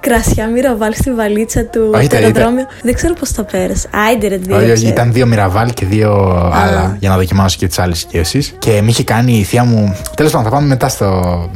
κρασιά 0.00 0.46
μοιραβάλ 0.48 0.94
στη 0.94 1.12
βαλίτσα 1.12 1.64
του 1.64 1.90
Όχι, 1.94 2.04
στο 2.04 2.16
ήταν- 2.16 2.24
αεροδρόμιο. 2.36 2.66
Δεν 2.82 2.94
ξέρω 2.94 3.14
πώς 3.14 3.32
τα 3.32 3.44
πέρασε. 3.44 3.88
Άιντε 4.08 4.28
ρε, 4.28 4.36
δύο. 4.36 4.56
Όχι, 4.56 4.64
όχι, 4.64 4.72
ξέρω. 4.74 4.88
ήταν 4.88 5.12
δύο 5.12 5.26
μυραβάλ 5.26 5.72
και 5.72 5.86
δύο 5.86 6.10
άλλα 6.52 6.96
για 7.00 7.08
να 7.08 7.16
δοκιμάσω 7.16 7.56
και 7.58 7.66
τις 7.66 7.78
άλλες 7.78 8.02
οικέσει. 8.02 8.52
Και 8.58 8.70
με 8.82 8.88
είχε 8.90 9.04
κάνει 9.04 9.32
η 9.38 9.42
θεία 9.42 9.64
μου. 9.64 9.96
Τέλος 10.16 10.32
πάντων, 10.32 10.46
θα 10.50 10.54
πάμε 10.56 10.66
μετά 10.66 10.88
στο. 10.88 11.06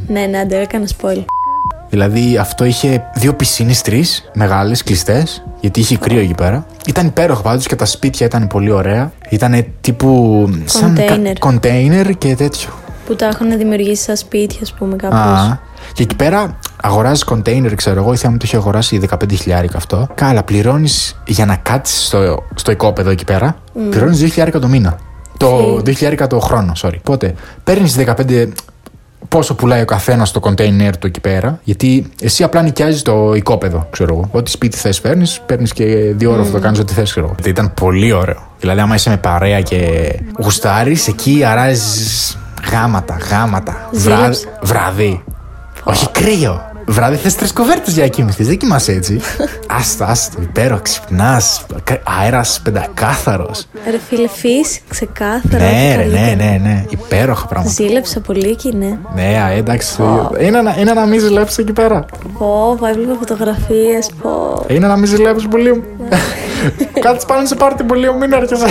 Ναι, 0.06 0.20
ναι, 0.20 0.38
άντε, 0.38 0.61
έκανα 0.61 0.87
spoil. 1.00 1.25
Δηλαδή 1.90 2.37
αυτό 2.37 2.64
είχε 2.64 3.04
δύο 3.14 3.35
πισίνες, 3.35 3.82
τρεις 3.82 4.30
μεγάλες, 4.35 4.82
κλειστές, 4.82 5.44
γιατί 5.61 5.80
είχε 5.80 5.97
κρύο 5.97 6.20
εκεί 6.20 6.35
πέρα. 6.35 6.66
Ήταν 6.87 7.06
υπέροχο 7.06 7.42
πάντως 7.42 7.66
και 7.66 7.76
τα 7.76 7.85
σπίτια 7.85 8.26
ήταν 8.26 8.47
πολύ 8.47 8.70
ωραία. 8.70 9.12
Ήταν 9.28 9.64
τύπου. 9.80 10.49
σαν 10.64 10.99
Container. 10.99 11.35
κοντέινερ 11.38 12.11
και 12.11 12.35
τέτοιο. 12.35 12.68
Που 13.06 13.16
τα 13.16 13.26
έχουν 13.26 13.56
δημιουργήσει 13.59 14.02
στα 14.02 14.16
σπίτια, 14.16 14.59
ας 14.62 14.73
πούμε, 14.73 14.97
κάπως. 14.97 15.18
Α, 15.18 15.59
και 15.92 16.02
εκεί 16.02 16.16
πέρα 16.16 16.59
αγοράζεις 16.82 17.25
κοντέινερ, 17.25 17.75
ξέρω 17.75 18.00
εγώ. 18.00 18.12
Η 18.12 18.16
θεία 18.16 18.30
μου 18.30 18.37
το 18.37 18.44
είχε 18.47 18.56
αγοράσει 18.56 18.99
15 18.99 19.35
χιλιάρικα 19.35 19.76
αυτό. 19.76 20.09
Καλά, 20.14 20.42
πληρώνεις 20.42 21.20
για 21.26 21.47
να 21.47 21.56
κάτσεις 21.56 22.06
στο, 22.06 22.42
στο 22.54 22.70
οικόπεδο 22.70 23.11
εκεί 23.11 23.25
πέρα. 23.25 23.54
Mm. 23.54 23.78
Πληρώνεις 23.90 24.23
2 24.23 24.26
χιλιάρικα 24.26 24.59
το 24.59 24.68
μήνα. 24.68 24.99
Το 25.37 25.76
2 25.76 25.88
χιλιάρικα 25.88 26.26
το 26.26 26.38
χρόνο, 26.38 26.73
sorry. 26.82 26.99
Οπότε 26.99 27.35
παίρνεις 27.64 27.97
15 27.97 28.49
πόσο 29.29 29.55
πουλάει 29.55 29.81
ο 29.83 29.85
καθένας 29.85 30.31
το 30.31 30.41
κοντέινερ 30.41 30.99
του 30.99 31.07
εκεί 31.07 31.21
πέρα. 31.21 31.61
Γιατί 31.65 32.07
εσύ 32.21 32.43
απλά 32.43 32.62
νοικιάζεις 32.62 33.03
το 33.03 33.35
οικόπεδο, 33.35 33.87
ξέρω 33.91 34.15
εγώ. 34.15 34.29
Ό,τι 34.31 34.50
σπίτι 34.50 34.77
θες 34.77 35.00
παίρνεις, 35.00 35.41
παίρνεις 35.47 35.73
και 35.73 35.85
δύο 36.17 36.33
ώρες 36.33 36.49
mm. 36.49 36.50
το 36.53 36.59
κάνεις 36.59 36.79
ό,τι 36.79 36.93
θες, 36.93 37.11
ξέρω 37.11 37.27
εγώ. 37.27 37.35
Ήταν 37.49 37.75
πολύ 37.75 38.12
ωραίο. 38.12 38.49
Δηλαδή, 38.59 38.81
άμα 38.81 38.95
είσαι 38.95 39.11
με 39.11 39.17
παρέα 39.17 39.61
και 39.61 40.12
γουστάρεις, 40.39 41.09
εκεί 41.09 41.45
αράζεις 41.45 42.39
γάματα, 42.71 43.17
γάματα. 43.31 43.89
Βρά, 43.93 44.17
Ζήλεψε. 44.17 44.49
βραδύ. 44.62 45.23
Όχι 45.85 46.09
κρύο. 46.11 46.70
Βράδυ 46.87 47.17
θες 47.17 47.35
τρεις 47.35 47.53
κοβέρτες 47.53 47.95
για 47.95 48.09
κοιμηθεί. 48.09 48.45
Δεν 48.45 48.57
κοιμάσαι 48.57 48.93
έτσι. 48.93 49.21
άστα, 49.79 50.07
άστα. 50.07 50.43
Υπέροχο, 50.43 50.81
ξυπνάς. 50.83 51.67
Αέρας 52.21 52.61
πεντακάθαρος. 52.65 53.67
Ρε 53.91 53.99
φίλε, 54.09 54.29
φύση, 54.29 54.81
ξεκάθαρα. 54.89 55.65
Ναι, 55.65 55.95
ό,τι 55.99 56.03
ρε, 56.03 56.05
ναι, 56.09 56.19
καλύτερο. 56.27 56.51
ναι, 56.51 56.59
ναι. 56.63 56.85
Υπέροχα 56.89 57.47
πράγματα. 57.47 57.73
Ζήλεψα 57.75 58.21
πολύ 58.21 58.49
εκεί, 58.49 58.75
ναι. 58.77 58.99
Ναι, 59.15 59.39
α, 59.45 59.51
εντάξει. 59.51 60.03
Είναι, 60.41 60.61
να- 60.63 60.75
είναι 60.79 60.93
να 60.93 61.07
μην 61.07 61.21
ζηλέψει 61.21 61.63
εκεί 61.63 61.73
πέρα. 61.73 62.05
Πω, 62.39 62.77
πω, 62.79 62.87
έβλεπα 62.87 63.15
φωτογραφίες. 63.19 64.11
Πω. 64.23 64.65
Είναι 64.69 64.87
να 64.87 64.97
μην 64.97 65.07
ζηλέψει 65.07 65.49
πολύ. 65.49 65.83
Κάτσε 67.00 67.26
πάνω 67.26 67.47
σε 67.47 67.55
πάρτι 67.55 67.83
πολύ 67.83 68.09
ο 68.09 68.14
μήνα 68.14 68.37
έρχεσαι. 68.37 68.67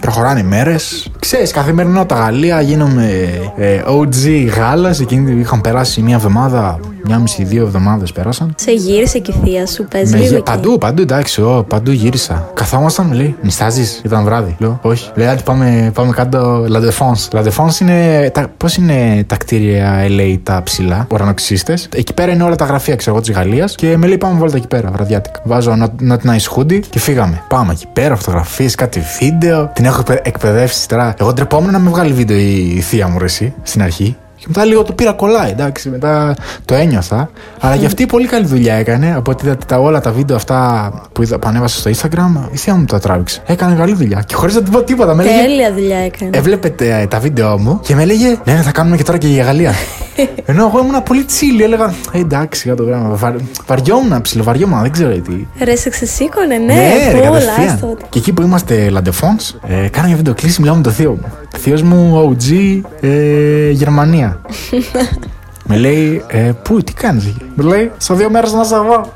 Προχωράνε 0.00 0.40
οι 0.40 0.42
μέρες. 0.42 1.10
Ξέρεις, 1.18 1.52
καθημερινότητα 1.52 2.14
Γαλλία 2.14 2.60
γίνομαι 2.60 3.28
ε, 3.56 3.82
OG 3.86 4.46
Γάλλας. 4.56 5.00
Εκείνη 5.00 5.40
είχαν 5.40 5.60
περάσει 5.60 6.02
μία 6.02 6.14
εβδομάδα, 6.14 6.78
μία 7.06 7.18
μισή, 7.18 7.44
δύο 7.44 7.62
εβδομάδες 7.66 8.12
πέρασαν. 8.12 8.54
Σε 8.56 8.70
γύρισε 8.72 9.18
και 9.18 9.30
η 9.30 9.40
θεία 9.44 9.66
σου, 9.66 9.84
παίζει 9.90 10.10
Με 10.12 10.16
λίγο 10.18 10.28
γε- 10.30 10.38
εκεί. 10.38 10.50
παντού, 10.50 10.78
παντού, 10.78 11.02
εντάξει, 11.02 11.40
εγώ 11.40 11.62
παντού 11.62 11.90
γύρισα. 11.90 12.50
Καθόμασταν, 12.54 13.06
μου 13.06 13.12
λέει, 13.12 13.34
νιστάζεις, 13.42 14.00
ήταν 14.04 14.24
βράδυ. 14.24 14.56
Λέω, 14.58 14.78
όχι. 14.82 15.10
Λέει, 15.14 15.26
άντε 15.26 15.42
πάμε, 15.44 15.90
πάμε 15.94 16.12
κάτω 16.12 16.64
La 16.72 16.76
Défense. 16.78 17.38
La 17.38 17.44
Défense 17.44 17.80
είναι. 17.80 18.30
Πώς 18.56 18.76
είναι 18.76 19.24
τα 19.26 19.36
κτίρια 19.36 20.04
LA 20.08 20.38
τα 20.42 20.60
ψηλά, 20.64 21.06
ουρανοξύστες. 21.12 21.88
Εκεί 21.94 22.14
πέρα 22.14 22.32
είναι 22.32 22.42
όλα 22.42 22.54
τα 22.56 22.64
γραφεία, 22.64 22.96
ξέρω 22.96 23.14
εγώ, 23.16 23.24
της 23.24 23.34
Γαλλίας. 23.34 23.74
Και 23.74 23.96
με 23.96 24.06
λέει, 24.06 24.18
πάμε 24.18 24.38
βόλτα 24.38 24.56
εκεί 24.56 24.66
πέρα, 24.66 24.90
βραδιάτικα. 24.90 25.40
Βάζω 25.44 25.72
not, 25.82 26.10
not 26.12 26.16
nice 26.30 26.56
hoodie 26.56 26.80
και 26.90 26.98
φύγαμε. 26.98 27.42
Πάμε 27.48 27.72
εκεί 27.72 27.86
πέρα, 27.92 28.16
φωτογραφίες, 28.16 28.74
κάτι 28.74 29.02
βίντεο. 29.20 29.70
Την 29.74 29.84
έχω 29.84 30.00
εκπαι- 30.00 30.26
εκπαιδεύσει 30.26 30.88
τώρα. 30.88 31.14
Εγώ 31.20 31.32
ντρεπόμουν 31.32 31.70
να 31.72 31.78
με 31.78 31.90
βγάλει 31.90 32.12
βίντεο 32.12 32.36
η, 32.36 32.72
η 32.76 32.80
θεία 32.80 33.08
μου, 33.08 33.18
ρε, 33.18 33.24
εσύ, 33.24 33.54
στην 33.62 33.82
αρχή. 33.82 34.16
Και 34.40 34.46
μετά 34.48 34.64
λίγο 34.64 34.82
το 34.82 34.92
πήρα 34.92 35.12
κολλάει, 35.12 35.50
εντάξει, 35.50 35.88
μετά 35.88 36.34
το 36.64 36.74
ένιωθα. 36.74 37.30
Αλλά 37.60 37.74
για 37.74 37.86
αυτή 37.86 38.06
πολύ 38.06 38.26
καλή 38.26 38.46
δουλειά 38.46 38.74
έκανε. 38.74 39.14
Από 39.16 39.30
ότι 39.30 39.44
είδατε 39.44 39.64
τα, 39.66 39.78
όλα 39.78 40.00
τα 40.00 40.10
βίντεο 40.10 40.36
αυτά 40.36 40.90
που, 41.12 41.22
είδα, 41.22 41.38
που 41.38 41.48
ανέβασα 41.48 41.78
στο 41.78 41.90
Instagram, 41.90 42.48
η 42.52 42.56
θεία 42.56 42.74
μου 42.74 42.84
τα 42.84 42.98
τράβηξε. 42.98 43.42
Έκανε 43.46 43.74
καλή 43.74 43.94
δουλειά. 43.94 44.22
Και 44.26 44.34
χωρίς 44.34 44.54
να 44.54 44.62
την 44.62 44.72
πω 44.72 44.82
τίποτα. 44.82 45.14
Με 45.14 45.22
έλεγε, 45.22 45.42
Τέλεια 45.42 45.72
δουλειά 45.72 45.98
έκανε. 45.98 46.30
Έβλεπε 46.34 46.74
ε, 46.78 47.06
τα 47.06 47.18
βίντεο 47.18 47.58
μου 47.58 47.80
και 47.82 47.94
με 47.94 48.02
έλεγε 48.02 48.38
Ναι, 48.44 48.52
ναι, 48.52 48.62
θα 48.62 48.70
κάνουμε 48.70 48.96
και 48.96 49.02
τώρα 49.02 49.18
και 49.18 49.26
για 49.26 49.44
Γαλλία. 49.44 49.72
Ενώ 50.44 50.66
εγώ 50.66 50.78
ήμουν 50.78 51.02
πολύ 51.02 51.24
τσίλι, 51.24 51.62
έλεγα 51.62 51.94
«Ε, 52.12 52.18
εντάξει 52.18 52.62
για 52.64 52.76
το 52.76 52.82
γράμμα. 52.84 53.14
Βαρ, 53.14 53.34
βαριόμουν, 53.66 54.20
ψιλοβαριόμουν, 54.20 54.80
δεν 54.82 54.90
ξέρω 54.90 55.10
τι. 55.10 55.46
Ρε, 55.64 55.76
σε 55.76 55.90
ξεσήκωνε, 55.90 56.56
ναι, 56.56 56.74
Ναι, 56.74 56.88
ρε, 57.10 57.10
φούλα, 57.16 57.30
κατευθείαν. 57.30 57.68
άστο. 57.74 57.96
Και 58.08 58.18
εκεί 58.18 58.32
που 58.32 58.42
είμαστε 58.42 58.90
Λαντεφόνς, 58.90 59.54
ε, 59.66 59.88
κάνα 59.88 60.06
μια 60.06 60.16
βίντεο 60.16 60.34
κλίση, 60.34 60.60
μιλάω 60.60 60.76
με 60.76 60.82
το 60.82 60.90
θείο 60.90 61.10
μου. 61.10 61.32
Θείο 61.58 61.80
μου 61.84 62.28
OG 62.38 62.80
ε, 63.00 63.70
Γερμανία. 63.70 64.40
με 65.68 65.76
λέει, 65.76 66.24
ε, 66.26 66.52
πού, 66.62 66.82
τι 66.82 66.92
κάνεις 66.92 67.24
εκεί; 67.26 67.44
Μου 67.54 67.64
λέει, 67.66 67.90
σε 67.96 68.14
δύο 68.14 68.30
μέρες 68.30 68.52
να 68.52 68.64
σε 68.64 68.76
δω. 68.76 69.12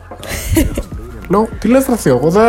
Λέω, 1.28 1.48
τι 1.58 1.68
λες 1.68 1.86
ρε 1.88 1.96
θείο, 1.96 2.16
εγώ 2.16 2.30
δεν... 2.30 2.44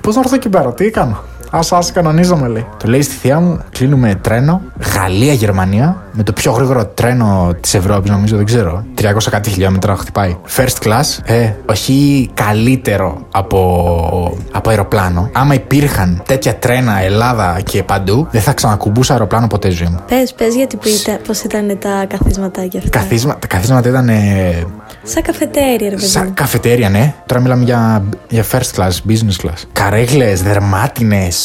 Πώς 0.00 0.14
να 0.14 0.20
έρθω 0.20 0.34
εκεί 0.34 0.48
πέρα, 0.48 0.72
τι 0.72 0.90
κάνω; 0.90 1.22
Ας, 1.50 1.72
ας 1.72 1.92
κανονίζομαι 1.92 2.48
λέει. 2.48 2.66
Το 2.76 2.88
λέει 2.88 3.02
στη 3.02 3.14
θεία 3.14 3.40
μου, 3.40 3.60
κλείνουμε 3.70 4.14
τρένο, 4.14 4.60
Γαλλία-Γερμανία, 4.94 6.02
με 6.12 6.22
το 6.22 6.32
πιο 6.32 6.52
γρήγορο 6.52 6.86
τρένο 6.86 7.54
της 7.60 7.74
Ευρώπης 7.74 8.10
νομίζω, 8.10 8.36
δεν 8.36 8.44
ξέρω. 8.44 8.84
300 8.94 9.02
κάτι 9.30 9.50
χιλιόμετρα 9.50 9.96
χτυπάει. 9.96 10.36
First 10.56 10.86
class, 10.86 11.18
ε, 11.24 11.50
όχι 11.66 12.30
καλύτερο 12.34 13.26
από, 13.32 14.38
από 14.52 14.70
αεροπλάνο. 14.70 15.30
Άμα 15.32 15.54
υπήρχαν 15.54 16.22
τέτοια 16.26 16.54
τρένα 16.56 17.00
Ελλάδα 17.00 17.60
και 17.64 17.82
παντού, 17.82 18.28
δεν 18.30 18.40
θα 18.40 18.52
ξανακουμπούσα 18.52 19.12
αεροπλάνο 19.12 19.46
ποτέ 19.46 19.70
ζωή 19.70 19.88
μου. 19.88 19.98
Πες, 20.08 20.34
πες 20.34 20.54
γιατί 20.54 20.76
που 20.76 20.88
ήταν, 21.00 21.18
πώς 21.26 21.40
ήταν 21.42 21.78
τα 21.78 22.06
καθίσματάκια 22.08 22.80
αυτά. 22.84 22.98
Καθίσμα, 22.98 23.38
τα 23.38 23.46
καθίσματα 23.46 23.88
ήταν 23.88 24.08
ε, 24.08 24.64
Σαν 25.02 25.22
καφετέρια, 25.22 25.88
ρε 25.88 25.94
παιδί. 25.94 26.06
Σαν 26.06 26.24
μου. 26.26 26.32
καφετέρια, 26.34 26.88
ναι. 26.88 27.14
Τώρα 27.26 27.40
μιλάμε 27.40 27.64
για, 27.64 28.04
για 28.28 28.44
first 28.50 28.76
class, 28.76 28.90
business 29.08 29.44
class. 29.46 29.62
Καρέκλες, 29.72 30.42
δερμάτινες. 30.42 31.35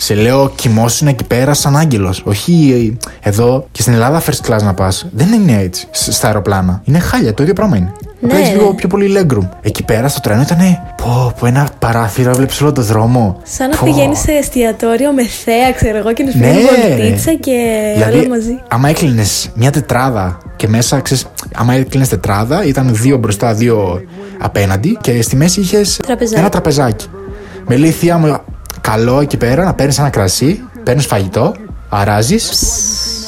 Σε 0.00 0.14
λέω, 0.14 0.52
κοιμόσουν 0.54 1.08
εκεί 1.08 1.24
πέρα 1.24 1.54
σαν 1.54 1.76
άγγελος. 1.76 2.22
Όχι 2.26 2.74
ε, 3.22 3.28
εδώ 3.28 3.66
και 3.72 3.82
στην 3.82 3.92
Ελλάδα 3.94 4.22
first 4.22 4.50
class 4.50 4.62
να 4.62 4.74
πας. 4.74 5.06
Δεν 5.12 5.32
είναι 5.32 5.60
έτσι 5.62 5.86
σ- 5.90 6.12
στα 6.12 6.26
αεροπλάνα. 6.26 6.82
Είναι 6.84 6.98
χάλια, 6.98 7.34
το 7.34 7.42
ίδιο 7.42 7.54
πράγμα 7.54 7.76
είναι. 7.76 7.92
Ναι, 8.20 8.32
Ναι, 8.32 8.38
έχεις 8.38 8.52
ναι. 8.52 8.56
λίγο 8.58 8.74
πιο 8.74 8.88
πολύ 8.88 9.16
legroom. 9.18 9.48
Εκεί 9.62 9.82
πέρα 9.84 10.08
στο 10.08 10.20
τρένο 10.20 10.42
ήταν. 10.42 10.58
Πω, 11.02 11.32
πω, 11.40 11.46
ένα 11.46 11.68
παράθυρο, 11.78 12.30
έβλεψε 12.30 12.62
όλο 12.62 12.72
το 12.72 12.82
δρόμο. 12.82 13.40
Σαν 13.42 13.68
να 13.70 13.76
Πω. 13.76 13.84
πηγαίνει 13.84 14.16
σε 14.16 14.32
εστιατόριο 14.32 15.12
με 15.12 15.26
θέα, 15.26 15.72
ξέρω 15.72 15.96
εγώ, 15.96 16.12
και 16.12 16.22
να 16.22 16.30
σου 16.30 16.38
Ναι, 16.38 16.46
φέρνει 16.46 16.60
ρε. 16.88 16.96
βολτίτσα 16.96 17.34
και 17.34 17.56
Δηλαδή, 17.94 18.18
όλα 18.18 18.28
μαζί. 18.28 18.60
άμα 18.68 18.88
έκλεινες 18.88 19.50
μια 19.54 19.70
τετράδα 19.70 20.38
και 20.56 20.68
μέσα, 20.68 21.00
ξέρεις, 21.00 21.26
άμα 21.54 21.74
έκλεινες 21.74 22.08
τετράδα, 22.08 22.64
ήταν 22.64 22.88
δύο 22.94 23.16
μπροστά, 23.16 23.54
δύο 23.54 24.00
απέναντι 24.38 24.98
και 25.00 25.22
στη 25.22 25.36
μέση 25.36 25.60
είχες 25.60 25.96
Τραπεζάκι. 26.06 26.40
ένα 26.40 26.48
τραπεζάκι. 26.48 27.06
Με 27.66 27.76
λέει 27.76 27.88
η 27.88 27.92
θεία 27.92 28.18
μου, 28.18 28.38
καλό 28.90 29.20
εκεί 29.20 29.36
πέρα 29.36 29.64
να 29.64 29.74
παίρνεις 29.74 29.98
ένα 29.98 30.10
κρασί, 30.10 30.60
παίρνεις 30.82 31.06
φαγητό, 31.06 31.54
αράζεις, 31.88 32.50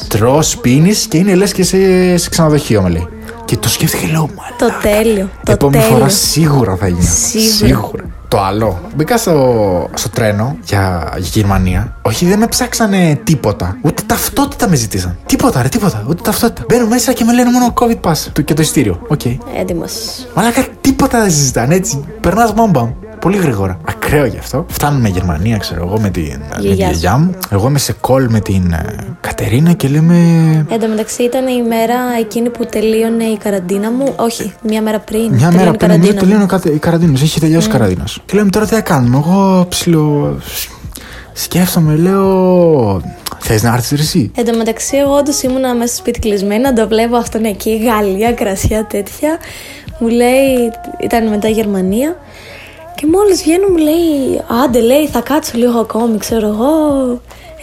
τρώ, 0.08 0.42
πίνεις 0.60 1.06
και 1.06 1.16
είναι 1.18 1.34
λες 1.34 1.52
και 1.52 1.62
σε, 1.62 2.16
σε 2.16 2.28
ξενοδοχείο, 2.28 2.82
με 2.82 2.88
λέει. 2.88 3.08
Και 3.44 3.56
το 3.56 3.68
σκέφτηκα 3.68 4.02
και 4.06 4.12
λέω, 4.12 4.28
μαλάκα. 4.36 4.56
Το 4.58 4.88
τέλειο. 4.88 5.28
Το 5.44 5.52
Επόμενη 5.52 5.82
τέλειο. 5.82 5.98
φορά 5.98 6.08
σίγουρα 6.10 6.76
θα 6.76 6.88
γίνω. 6.88 7.08
Σίγουρα. 7.56 8.04
Το 8.28 8.40
άλλο. 8.40 8.80
Μπήκα 8.96 9.16
στο, 9.16 9.88
στο 9.94 10.08
τρένο 10.08 10.56
για, 10.64 11.12
για 11.16 11.28
Γερμανία. 11.32 11.96
Όχι, 12.02 12.26
δεν 12.26 12.38
με 12.38 12.46
ψάξανε 12.46 13.20
τίποτα. 13.24 13.76
Ούτε 13.82 14.02
ταυτότητα 14.06 14.68
με 14.68 14.76
ζητήσαν. 14.76 15.18
Τίποτα, 15.26 15.62
ρε, 15.62 15.68
τίποτα. 15.68 16.04
Ούτε 16.08 16.22
ταυτότητα. 16.22 16.64
Μπαίνω 16.68 16.86
μέσα 16.86 17.12
και 17.12 17.24
με 17.24 17.32
λένε 17.34 17.50
μόνο 17.50 17.72
COVID 17.80 18.10
pass 18.10 18.16
το- 18.32 18.42
και 18.42 18.54
το 18.54 18.62
εισιτήριο. 18.62 19.00
Οκ. 19.08 19.20
Έτοιμος. 19.60 19.92
Μαλάκα, 20.34 20.66
τίποτα 20.80 21.20
δεν 21.20 21.30
σου 21.30 21.45
ζητάνε 21.45 21.74
έτσι. 21.74 22.04
Περνάς 22.20 22.54
μπαμπαμ. 22.54 22.90
Πολύ 23.20 23.36
γρήγορα. 23.36 23.78
Ακραίο 23.88 24.24
γι' 24.26 24.38
αυτό. 24.38 24.66
Φτάνουμε 24.68 25.08
Γερμανία, 25.08 25.56
ξέρω 25.56 25.84
εγώ, 25.86 26.00
με, 26.00 26.10
την, 26.10 26.22
με 26.50 26.56
τη 26.56 26.60
Γιαγιά 26.60 26.86
σου. 26.86 26.90
γιαγιά 26.98 27.16
μου. 27.18 27.34
Εγώ 27.50 27.68
είμαι 27.68 27.78
σε 27.78 27.94
call 28.00 28.26
με 28.28 28.40
την 28.40 28.72
ε, 28.72 28.96
Κατερίνα 29.20 29.72
και 29.72 29.88
λέμε. 29.88 30.14
Εν 30.70 30.80
τω 30.80 30.88
μεταξύ 30.88 31.22
ήταν 31.22 31.46
η 31.46 31.62
μέρα 31.62 31.94
εκείνη 32.20 32.48
που 32.50 32.66
τελείωνε 32.66 33.24
η 33.24 33.36
καραντίνα 33.36 33.90
μου. 33.90 34.12
Όχι, 34.16 34.52
μία 34.68 34.82
μέρα 34.82 34.98
πριν. 34.98 35.20
Μια 35.20 35.30
τελείωνε 35.30 35.56
μέρα 35.56 35.70
η 35.70 35.76
πριν 35.76 35.90
νομίζω 35.90 36.12
καραντίνα 36.12 36.12
μου. 36.14 36.18
τελείωνε 36.20 36.42
ο 36.42 36.46
κατε- 36.46 36.74
η 36.74 36.78
καραντίνος. 36.78 37.22
Έχει 37.22 37.40
τελειώσει 37.40 37.68
η 37.68 37.70
καραντίνος. 37.70 38.22
Και 38.26 38.36
λέμε 38.36 38.50
τώρα 38.50 38.66
τι 38.66 38.74
θα 38.74 38.80
κάνουμε; 38.80 39.16
Εγώ 39.16 39.66
ψηλο. 39.68 40.38
Σκέφτομαι, 41.32 41.96
λέω. 41.96 43.00
Θες 43.38 43.62
να 43.62 43.72
έρθεις 43.74 44.00
εσύ; 44.00 44.30
Εν 44.36 44.44
τω 44.44 44.56
μεταξύ, 44.56 44.96
εγώ 44.96 45.14
όντως 45.16 45.42
ήμουνα 45.42 45.74
μέσα 45.74 45.86
στο 45.92 45.96
σπίτι 45.96 46.18
κλεισμένα, 46.18 46.72
να 46.72 46.82
το 46.82 46.88
βλέπω 46.88 47.16
αυτόν 47.16 47.44
εκεί, 47.44 47.76
Γαλλία, 47.84 48.32
κρασιά 48.32 48.84
τέτοια. 48.86 49.36
Μου 49.98 50.08
λέει, 50.08 50.70
ήταν 51.00 51.28
μετά 51.28 51.48
η 51.48 51.52
Γερμανία. 51.52 52.16
Και 53.00 53.06
μόλις 53.06 53.42
βγαίνω, 53.42 53.66
μου 53.68 53.76
λέει, 53.76 54.42
Άντε, 54.64 54.80
λέει, 54.80 55.06
θα 55.08 55.20
κάτσω 55.20 55.52
λίγο 55.54 55.78
ακόμη, 55.78 56.18
ξέρω 56.18 56.46
εγώ. 56.46 56.72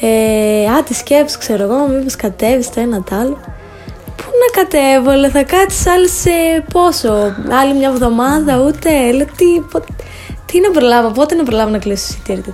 Ε, 0.01 0.65
άντε, 0.77 0.93
σκέψου, 0.93 1.37
ξέρω 1.37 1.63
εγώ, 1.63 1.87
μήπως 1.87 2.15
κατέβεις 2.15 2.69
το 2.69 2.79
ένα 2.79 3.03
το 3.03 3.15
άλλο. 3.15 3.37
Πού 4.15 4.23
να 4.23 4.61
κατέβω, 4.61 5.11
λέει, 5.11 5.29
θα 5.29 5.43
κάτσεις 5.43 5.87
άλλη 5.87 6.09
σε 6.09 6.29
πόσο, 6.73 7.35
άλλη 7.61 7.73
μια 7.73 7.89
εβδομάδα, 7.89 8.63
ούτε. 8.67 9.11
Λέω, 9.11 9.25
τι, 9.25 9.45
πο- 9.71 9.83
τι 10.45 10.59
να 10.59 10.71
προλάβω, 10.71 11.09
πότε 11.11 11.35
να 11.35 11.43
προλάβω 11.43 11.69
να 11.69 11.77
κλείσω 11.77 12.05
εισιτήρια 12.09 12.43
του. 12.43 12.53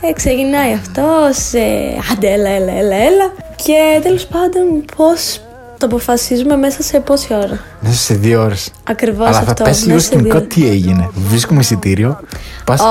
Ε, 0.00 0.12
ξεκινάει 0.12 0.72
αυτός, 0.72 1.52
ε, 1.52 1.96
άντε 2.12 2.32
έλα, 2.32 2.48
έλα, 2.48 2.72
έλα, 2.72 2.96
έλα. 2.96 3.32
Και 3.64 4.00
τέλος 4.02 4.26
πάντων 4.26 4.84
πώς 4.96 5.40
το 5.78 5.86
αποφασίζουμε 5.86 6.56
μέσα 6.56 6.82
σε 6.82 7.00
πόση 7.00 7.34
ώρα. 7.34 7.60
Μέσα 7.84 7.96
σε 7.96 8.14
δύο 8.14 8.42
ώρες. 8.42 8.70
Ακριβώς 8.84 9.26
Αλλά 9.26 9.38
αυτό. 9.38 9.54
θα 9.56 9.64
πέσει 9.64 9.82
λίγο 9.82 9.94
μέσα 9.94 10.06
σε 10.06 10.12
σκηνικό 10.14 10.38
δύο- 10.38 10.46
τι 10.48 10.68
έγινε. 10.68 11.10
Βρίσκουμε 11.28 11.60
εισιτήριο. 11.60 12.20
Πας. 12.64 12.80
Ω, 12.80 12.84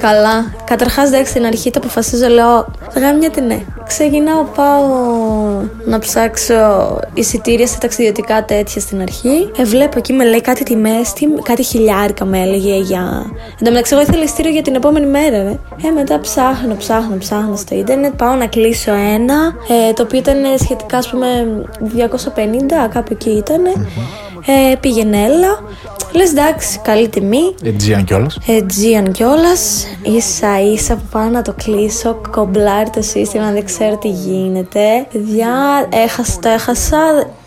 καλά. 0.00 0.52
Καταρχάς, 0.64 1.08
εντάξει, 1.08 1.30
στην 1.30 1.44
αρχή 1.46 1.70
το 1.70 1.78
αποφασίζω, 1.82 2.28
λέω. 2.28 2.66
Γάμια 2.94 3.30
ναι. 3.46 3.60
Ξεκινάω, 3.86 4.42
πάω 4.44 4.84
να 5.86 5.98
ψάξω 5.98 6.54
εισιτήρια 7.14 7.66
σε 7.66 7.78
ταξιδιωτικά 7.78 8.44
τέτοια 8.44 8.80
στην 8.80 9.00
αρχή. 9.00 9.50
Ε, 9.58 9.64
βλέπω 9.64 9.98
εκεί 9.98 10.12
με 10.12 10.24
λέει 10.24 10.40
κάτι 10.40 10.62
τιμές, 10.64 11.12
κάτι 11.42 11.62
χιλιάρικα 11.62 12.24
με 12.24 12.40
έλεγε 12.40 12.76
για. 12.76 13.24
Εν 13.58 13.64
τω 13.64 13.70
μεταξύ, 13.70 13.94
εγώ 13.94 14.02
ήθελα 14.02 14.22
εισιτήριο 14.22 14.50
για 14.50 14.62
την 14.62 14.74
επόμενη 14.74 15.06
μέρα, 15.06 15.42
ρε. 15.42 15.58
Ε, 15.88 15.90
μετά 15.94 16.20
ψάχνω, 16.20 16.74
ψάχνω, 16.74 17.16
ψάχνω 17.18 17.56
στο 17.56 17.74
ίντερνετ. 17.74 18.12
Πάω 18.16 18.34
να 18.34 18.46
κλείσω 18.46 18.92
ένα, 18.92 19.34
ε, 19.88 19.92
το 19.92 20.02
οποίο 20.02 20.18
ήταν 20.18 20.36
σχετικά, 20.58 20.96
ας 20.98 21.10
πούμε, 21.10 21.26
250, 21.94 22.88
κάπου 22.92 23.08
εκεί 23.12 23.30
ήταν. 23.30 23.60
Ε, 24.50 24.74
πήγαινε 24.80 25.16
έλα. 25.16 25.62
Λες 26.12 26.30
εντάξει, 26.30 26.78
καλή 26.78 27.08
τιμή. 27.08 27.54
Αιτζίαν 27.64 28.04
κιόλας. 28.04 28.38
Aegean 28.46 29.10
κιόλας. 29.12 29.86
σα 30.18 30.60
ίσα 30.60 30.94
που 30.94 31.02
πάω 31.10 31.28
να 31.28 31.42
το 31.42 31.54
κλείσω, 31.64 32.20
κομπλάρει 32.30 32.90
το 32.90 33.02
σύστημα, 33.02 33.52
δεν 33.52 33.64
ξέρω 33.64 33.96
τι 33.96 34.08
γίνεται. 34.08 35.06
Παιδιά, 35.12 35.48
έχασα, 35.92 36.38
το 36.40 36.48
έχασα. 36.48 36.98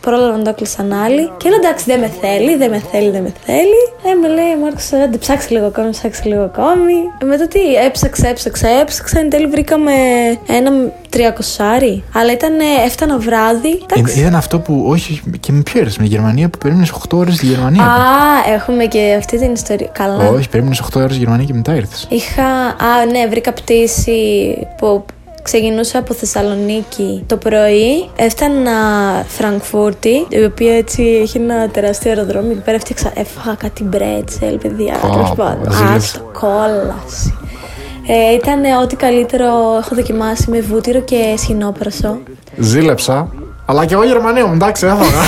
Πρόλαβα 0.02 0.38
να 0.38 0.44
το 0.44 0.54
κλείσαν 0.54 0.94
άλλοι. 0.94 1.32
Και 1.38 1.50
λέω 1.50 1.58
εντάξει, 1.58 1.86
δεν 1.88 2.00
με 2.00 2.12
θέλει, 2.22 2.56
δεν 2.58 2.70
με 2.70 2.82
θέλει, 2.92 3.10
δεν 3.10 3.22
με 3.22 3.34
θέλει. 3.46 3.82
Ε, 4.06 4.14
με 4.22 4.28
λέει, 4.28 4.58
Μάρκο, 4.62 5.04
άντε 5.04 5.18
ψάξει 5.18 5.54
λίγο 5.54 5.66
ακόμη, 5.66 5.90
ψάξει 5.90 6.28
λίγο 6.28 6.42
ακόμη. 6.42 6.94
Ε, 7.22 7.26
μετά 7.26 7.48
τι, 7.48 7.60
έψαξα, 7.86 8.28
έψαξα, 8.28 8.68
έψαξα. 8.68 9.20
Εν 9.20 9.30
τέλει 9.30 9.48
βρήκαμε 9.48 9.92
ένα 10.48 10.72
τριακοσάρι. 11.10 12.04
Αλλά 12.14 12.32
ήταν, 12.32 12.60
ε, 12.60 12.86
έφτανα 12.86 13.18
βράδυ. 13.18 13.82
Εντάξει. 13.90 14.20
Ήταν 14.20 14.36
αυτό 14.36 14.60
που. 14.60 14.84
Όχι, 14.88 15.22
και 15.40 15.52
με 15.52 15.62
ποιο 15.62 15.80
ήρθε. 15.80 15.96
Με 15.98 16.04
τη 16.04 16.10
Γερμανία 16.10 16.50
που 16.50 16.58
περίμενες 16.58 16.92
8 16.92 17.18
ώρες 17.18 17.36
στη 17.36 17.46
Γερμανία. 17.46 17.84
Α, 17.84 18.54
έχουμε 18.54 18.86
και 18.86 19.16
αυτή 19.18 19.38
την 19.38 19.54
ιστορία. 19.54 19.90
Καλά. 19.92 20.30
Όχι, 20.30 20.50
περίμενες 20.50 20.82
8 20.82 20.96
ώρες 20.96 21.12
στη 21.12 21.20
Γερμανία 21.20 21.46
και 21.46 21.54
μετά 21.54 21.76
ήρθες. 21.76 22.08
Είχα. 22.10 22.44
Α, 22.66 23.06
ναι, 23.12 23.28
βρήκα 23.28 23.54
πτήση 23.54 24.56
που 24.78 25.06
Ξεκινούσα 25.44 26.00
από 26.00 26.14
Θεσσαλονίκη 26.14 27.24
το 27.28 27.38
πρωί, 27.38 28.10
έφτανα 28.16 28.72
Φραγκφούρτη, 29.28 30.26
η 30.30 30.44
οποία 30.44 30.76
έτσι 30.78 31.20
έχει 31.22 31.38
ένα 31.38 31.70
τεράστιο 31.70 32.12
αεροδρόμιο. 32.12 32.52
Εκεί 32.52 32.60
πέρα 32.62 32.78
έφτιαξα, 32.78 33.12
έφαγα 33.16 33.56
κάτι 33.56 33.84
μπρέτσελ, 33.84 34.58
παιδιά. 34.58 34.98
Πω, 35.02 35.10
Τέλος 35.10 35.30
πω, 35.30 35.36
πάντων. 35.38 35.72
ζήλεψα. 35.72 35.94
Άστο, 35.96 36.20
κόλαση. 36.40 37.36
Ε, 38.08 38.34
ήταν 38.34 38.82
ό,τι 38.84 38.96
καλύτερο 38.96 39.46
έχω 39.82 39.96
δοκιμάσει 39.96 40.50
με 40.50 40.62
βούτυρο 40.62 41.02
και 41.02 41.36
σχοινόπρασο. 41.38 42.18
Ζήλεψα. 42.58 43.30
Αλλά 43.66 43.86
και 43.86 43.94
εγώ 43.94 44.04
Γερμανία 44.04 44.46
μου, 44.46 44.54
εντάξει, 44.54 44.86
έφαγα. 44.86 45.04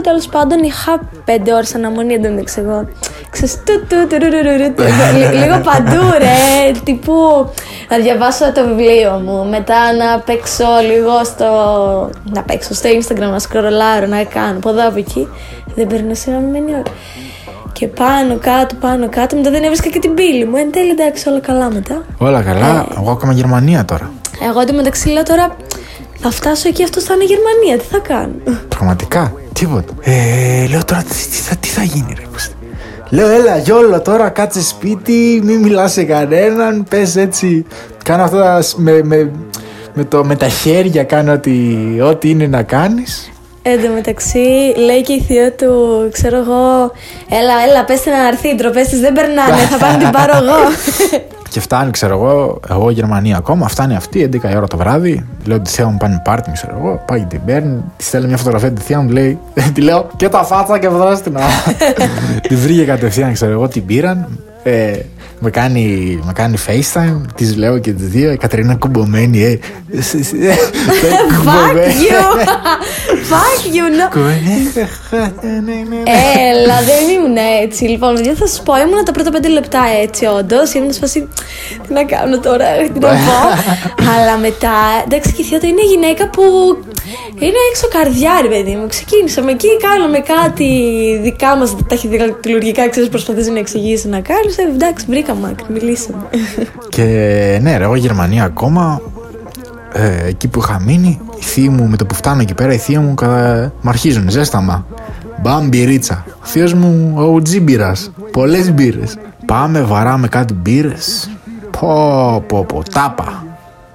Τέλος 0.00 0.26
πάντων, 0.26 0.62
είχα 0.62 1.00
πέντε 1.24 1.52
ώρες 1.52 1.74
αναμονή 1.74 2.14
εντωμεταξύ 2.14 2.60
εγώ. 2.60 2.88
Ξέρεις, 3.30 3.54
του, 3.64 3.86
του, 3.88 4.06
του, 4.08 4.16
ρου, 4.18 4.30
ρου, 4.30 4.56
ρου, 4.64 4.74
του, 4.74 4.82
λι- 5.18 5.42
Λίγο 5.44 5.58
παντού, 5.60 6.02
ρε. 6.18 6.70
Τύπου 6.84 7.14
να 7.88 7.96
διαβάσω 7.98 8.52
το 8.52 8.66
βιβλίο 8.66 9.10
μου. 9.24 9.44
Μετά 9.48 9.92
να 9.92 10.18
παίξω 10.20 10.64
λίγο 10.92 11.24
στο. 11.24 11.46
Να 12.34 12.42
παίξω 12.42 12.74
στο 12.74 12.88
Instagram, 12.88 13.30
να 13.30 13.38
σκρολάρω, 13.38 14.06
να 14.06 14.24
κάνω 14.24 14.56
από 14.56 14.68
εδώ 14.68 14.88
από 14.88 14.98
εκεί. 14.98 15.28
Δεν 15.74 15.86
περνούσε 15.86 16.30
να 16.30 16.38
μένει 16.38 16.72
ώρα. 16.72 16.82
Και 17.72 17.86
πάνω 17.86 18.36
κάτω, 18.40 18.74
πάνω 18.80 19.08
κάτω. 19.08 19.36
Μετά 19.36 19.50
δεν 19.50 19.62
έβρισκα 19.62 19.88
και 19.88 19.98
την 19.98 20.14
πύλη 20.14 20.44
μου. 20.44 20.56
Εν 20.56 20.72
τέλει, 20.72 20.90
εντάξει, 20.90 21.28
όλα 21.28 21.40
καλά 21.40 21.70
μετά. 21.70 22.02
Όλα 22.18 22.42
καλά. 22.42 22.86
Εγώ 22.98 23.10
ακόμα 23.10 23.32
Γερμανία 23.32 23.84
τώρα. 23.84 24.10
Εγώ 24.48 24.60
εντωμεταξύ 24.60 25.08
λέω 25.08 25.22
τώρα. 25.22 25.56
Θα 26.20 26.30
φτάσω 26.30 26.68
εκεί, 26.68 26.82
αυτός 26.82 27.04
θα 27.04 27.14
είναι 27.14 27.24
Γερμανία. 27.24 27.78
Τι 27.78 27.84
θα 27.90 27.98
κάνω; 27.98 28.58
Πραγματικά. 28.68 29.32
Τίποτα. 29.52 29.92
Ε, 30.00 30.66
λέω 30.68 30.84
τώρα 30.84 31.02
τι, 31.02 31.08
τι 31.14 31.36
θα, 31.36 31.56
τι 31.56 31.68
θα 31.68 31.82
γίνει, 31.82 32.14
ρε. 32.18 32.24
Κώστα; 32.32 32.54
Λέω, 33.10 33.28
έλα, 33.28 33.58
γιόλο 33.58 34.00
τώρα, 34.00 34.28
κάτσε 34.28 34.62
σπίτι, 34.62 35.40
μην 35.44 35.60
μιλάς 35.60 35.92
σε 35.92 36.04
κανέναν, 36.04 36.84
πες 36.88 37.16
έτσι. 37.16 37.64
Κάνω 38.04 38.22
αυτά 38.22 38.62
σ- 38.62 38.76
με, 38.78 39.00
με, 39.04 39.30
με, 39.94 40.04
το, 40.04 40.24
με 40.24 40.36
τα 40.36 40.48
χέρια, 40.48 41.04
κάνω 41.04 41.32
ό,τι, 41.32 41.52
ό,τι 42.02 42.30
είναι 42.30 42.46
να 42.46 42.62
κάνεις. 42.62 43.30
Εν 43.68 43.82
τω 43.82 43.92
μεταξύ, 43.94 44.74
λέει 44.76 45.00
και 45.02 45.12
η 45.12 45.20
θεία 45.20 45.52
του, 45.52 46.08
ξέρω 46.12 46.36
εγώ, 46.36 46.92
έλα, 47.30 47.54
έλα, 47.68 47.84
πες 47.84 48.00
την 48.00 48.12
να 48.12 48.26
έρθει, 48.26 48.48
οι 48.48 48.54
ντροπές 48.54 48.88
της 48.88 49.00
δεν 49.00 49.12
περνάνε, 49.12 49.56
θα 49.56 49.76
πάω 49.78 49.90
να 49.90 49.98
την 49.98 50.10
πάρω 50.10 50.36
εγώ. 50.36 50.56
Και 51.50 51.60
φτάνει, 51.60 51.90
ξέρω 51.90 52.14
εγώ, 52.14 52.60
εγώ 52.70 52.90
Γερμανία 52.90 53.36
ακόμα, 53.36 53.68
φτάνει 53.68 53.96
αυτή 53.96 54.28
11 54.32 54.50
η 54.50 54.56
ώρα 54.56 54.66
το 54.66 54.76
βράδυ. 54.76 55.26
Λέω 55.44 55.60
τη 55.60 55.70
θεία 55.70 55.86
μου 55.86 55.96
πάνε 55.96 56.20
πάρτι, 56.24 56.52
ξέρω 56.52 56.76
εγώ. 56.78 57.02
Πάει 57.06 57.18
και 57.18 57.24
την 57.28 57.40
παίρνει, 57.46 57.82
της 57.96 58.06
στέλνει 58.06 58.26
μια 58.26 58.36
φωτογραφία 58.36 58.72
τη 58.72 58.80
θεία 58.80 59.00
μου, 59.00 59.10
λέει, 59.10 59.38
τη 59.74 59.80
λέω 59.80 60.06
και 60.16 60.28
τα 60.28 60.44
φάτσα 60.44 60.78
και 60.78 60.88
δράστηνα. 60.88 61.40
τη 62.48 62.54
βρήκε 62.54 62.84
κατευθείαν, 62.84 63.32
ξέρω 63.32 63.52
εγώ, 63.52 63.68
την 63.68 63.86
πήραν. 63.86 64.38
Ε, 64.62 64.98
με 65.38 65.50
κάνει, 65.50 66.18
με 66.24 66.32
κάνει 66.32 66.56
FaceTime, 66.66 67.20
τη 67.34 67.54
λέω 67.54 67.78
και 67.78 67.92
τις 67.92 68.08
δύο. 68.08 68.32
Η 68.32 68.36
Κατερίνα 68.36 68.74
κουμπωμένη, 68.74 69.42
ε. 69.42 69.58
Fuck 71.46 71.76
you! 72.04 72.22
Fuck 73.30 73.62
you, 73.74 73.86
no! 73.98 74.18
Έλα, 76.50 76.82
δεν 76.82 77.08
ήμουν 77.16 77.36
έτσι. 77.62 77.84
Λοιπόν, 77.84 78.14
παιδιά, 78.14 78.34
θα 78.34 78.46
σας 78.46 78.62
πω, 78.62 78.76
ήμουν 78.76 79.04
τα 79.04 79.12
πρώτα 79.12 79.30
πέντε 79.30 79.48
λεπτά 79.48 79.82
έτσι, 80.02 80.24
όντως. 80.24 80.74
Ήμουν 80.74 80.92
σε 80.92 81.00
φάση. 81.00 81.28
Τι 81.86 81.92
να 81.92 82.04
κάνω 82.04 82.38
τώρα, 82.38 82.66
τι 82.92 82.98
να 82.98 83.08
πω. 83.08 83.16
Αλλά 84.14 84.36
μετά, 84.40 84.76
εντάξει, 85.04 85.32
και 85.32 85.42
η 85.42 85.44
θεία 85.44 85.60
του 85.60 85.66
είναι 85.66 85.84
γυναίκα 85.84 86.28
που 86.28 86.42
είναι 87.38 87.60
έξω 87.70 87.88
καρδιά, 87.88 88.38
ρε 88.42 88.48
παιδί 88.48 88.74
μου. 88.74 88.86
Ξεκίνησαμε 88.86 89.50
εκεί, 89.50 89.68
κάναμε 89.76 90.18
κάτι 90.18 90.68
δικά 91.22 91.56
μας 91.56 91.76
ταχυδηλουργικά, 91.88 92.88
ξέρεις, 92.88 93.08
προσπαθήσει 93.08 93.50
να 93.50 93.58
εξηγήσεις 93.58 94.04
να 94.04 94.20
κάνεις. 94.20 94.58
Ε, 94.58 94.62
εντάξει, 94.62 95.04
βρήκαμε 95.26 95.48
άκρη, 95.48 95.72
μιλήσαμε. 95.72 96.22
Και 96.88 97.02
ναι, 97.62 97.76
ρε, 97.76 97.84
εγώ 97.84 97.96
Γερμανία 97.96 98.44
ακόμα. 98.44 99.00
Ε, 99.92 100.26
εκεί 100.26 100.48
που 100.48 100.58
είχα 100.58 100.80
μείνει, 100.80 101.20
η 101.38 101.42
θεία 101.42 101.70
μου 101.70 101.88
με 101.88 101.96
το 101.96 102.06
που 102.06 102.14
φτάνω 102.14 102.40
εκεί 102.40 102.54
πέρα, 102.54 102.72
η 102.72 102.76
θεία 102.76 103.00
μου 103.00 103.14
κατα... 103.14 103.72
μ' 103.80 103.88
αρχίζουν 103.88 104.30
ζέσταμα. 104.30 104.86
Μπαμ 105.42 105.68
μπυρίτσα. 105.68 106.24
Ο 106.42 106.46
θείος 106.46 106.74
μου 106.74 107.14
ο 107.16 107.42
τζίμπιρας. 107.42 108.10
Πολλές 108.30 108.72
μπύρες. 108.72 109.18
Πάμε, 109.46 109.80
βαράμε 109.80 110.28
κάτι 110.28 110.54
μπύρες. 110.54 111.30
Πω, 111.80 112.44
πω, 112.46 112.64
πω, 112.64 112.82
τάπα. 112.92 113.44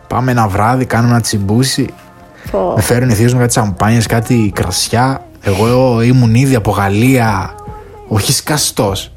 Πάμε 0.08 0.32
ένα 0.32 0.48
βράδυ, 0.48 0.86
κάνω 0.86 1.08
ένα 1.08 1.22
τσιμπούσι. 1.22 1.90
Πω. 2.52 2.74
Με 2.76 2.82
φέρουν 2.82 3.10
οι 3.10 3.14
θείος 3.14 3.34
μου 3.34 3.40
κάτι 3.40 3.54
σαμπάνιες, 3.54 4.06
κάτι 4.06 4.52
κρασιά. 4.56 5.26
Εγώ 5.42 6.02
ήμουν 6.02 6.36
ήδη 6.36 6.56
από 6.56 6.72
Γαλλία, 6.72 7.56
όχι 8.08 8.32
σκαστός. 8.32 9.12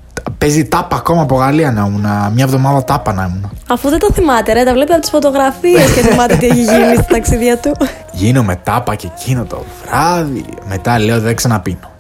Παίζει 0.45 0.65
τάπα 0.65 0.97
ακόμα 0.97 1.23
από 1.23 1.37
Γαλλία 1.37 1.73
να 1.73 1.85
ήμουν. 1.87 2.07
Μια 2.35 2.45
εβδομάδα 2.45 2.85
τάπα 2.85 3.13
να 3.13 3.23
ήμουν. 3.23 3.51
Αφού 3.69 3.89
δεν 3.89 3.99
το 3.99 4.09
θυμάται, 4.13 4.53
ρε, 4.53 4.65
τα 4.65 4.73
βλέπει 4.73 4.93
από 4.93 5.01
τις 5.01 5.11
φωτογραφίες 5.11 5.93
και 5.93 6.01
θυμάται 6.01 6.37
τι 6.37 6.47
έχει 6.47 6.61
γίνει 6.73 6.95
στα 6.95 7.07
ταξίδια 7.09 7.59
του. 7.59 7.77
Γίνομαι 8.13 8.61
τάπα 8.65 8.95
και 8.95 9.09
εκείνο 9.17 9.45
το 9.45 9.65
βράδυ. 9.85 10.45
Μετά 10.69 10.99
λέω 10.99 11.21
δεν 11.21 11.37
ξαναπίνω. 11.37 11.91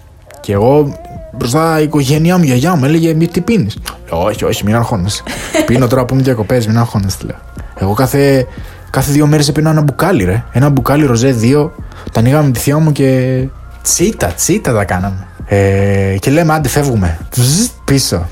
Και 0.40 0.52
εγώ 0.52 0.98
μπροστά 1.32 1.80
η 1.80 1.82
οικογένειά 1.82 2.36
μου, 2.36 2.42
η 2.42 2.46
γιαγιά 2.46 2.74
μου 2.74 2.84
έλεγε 2.84 3.14
Μη 3.14 3.26
τι 3.26 3.40
πίνει. 3.40 3.70
Όχι, 4.08 4.44
όχι, 4.44 4.64
μην 4.64 4.74
αγχώνεσαι. 4.74 5.22
Πίνω 5.66 5.86
τώρα 5.86 6.04
που 6.04 6.14
είμαι 6.14 6.22
διακοπές, 6.22 6.66
μην 6.66 6.78
αγχώνεσαι. 6.78 7.18
Λέω. 7.22 7.36
Εγώ 7.74 7.92
κάθε, 7.92 8.46
κάθε 8.90 9.12
δύο 9.12 9.26
μέρες 9.26 9.52
πίνω 9.52 9.70
ένα 9.70 9.82
μπουκάλι, 9.82 10.24
ρε. 10.24 10.44
Ένα 10.52 10.68
μπουκάλι 10.68 11.06
ροζέ, 11.06 11.30
δύο. 11.30 11.72
Τα 12.12 12.20
ανοίγαμε 12.20 12.46
με 12.46 12.52
τη 12.52 12.58
θεία 12.58 12.78
μου 12.78 12.92
και. 12.92 13.38
Τσίτα, 13.82 14.26
τσίτα 14.26 14.72
τα 14.72 14.84
κάναμε. 14.84 15.26
Ε, 15.46 16.16
και 16.20 16.30
λέμε, 16.30 16.52
άντε 16.52 16.68
φεύγουμε. 16.68 17.18
Βζζ, 17.34 17.66
πίσω. 17.84 18.28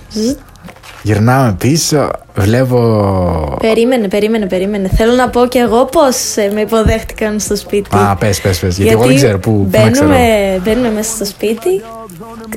Γυρνάμε 1.03 1.55
πίσω, 1.59 2.11
βλέπω. 2.35 3.57
περίμενε, 3.61 4.09
περίμενε, 4.09 4.47
περίμενε. 4.47 4.89
Θέλω 4.97 5.13
να 5.13 5.29
πω 5.29 5.47
κι 5.47 5.59
εγώ 5.59 5.85
πώς 5.85 6.17
με 6.55 6.61
υποδέχτηκαν 6.61 7.41
στο 7.41 7.57
σπίτι. 7.57 7.97
Α, 7.97 8.17
πες, 8.17 8.41
πες, 8.41 8.59
πες. 8.59 8.77
Γιατί, 8.77 8.93
εγώ 8.93 9.05
δεν 9.07 9.17
ξέρω 9.17 9.39
πού, 9.39 9.51
πού 9.51 9.79
να 9.79 9.91
ξέρω. 9.91 10.09
μπαίνουμε, 10.09 10.61
μπαίνουμε 10.65 10.91
μέσα 10.91 11.15
στο 11.15 11.25
σπίτι, 11.25 11.83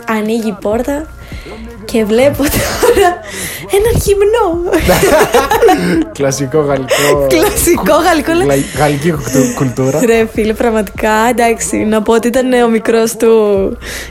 ανοίγει 0.06 0.48
η 0.48 0.56
πόρτα 0.62 1.06
και 1.96 2.06
βλέπω 2.06 2.44
τώρα 2.82 3.10
έναν 3.78 3.94
γυμνό. 4.04 4.70
Κλασικό 6.14 6.60
γαλλικό. 6.60 7.28
Κλασικό 7.28 7.94
γαλλικό. 8.04 8.32
λέω, 8.34 8.44
Γλα- 8.46 8.64
Γαλλική 8.78 9.12
κουλτου- 9.12 9.54
κουλτούρα. 9.56 10.00
Ρε 10.06 10.28
φίλε, 10.34 10.54
πραγματικά 10.54 11.12
εντάξει. 11.30 11.78
Να 11.78 12.02
πω 12.02 12.14
ότι 12.14 12.28
ήταν 12.28 12.54
ο 12.54 12.68
μικρός 12.70 13.16
του 13.16 13.32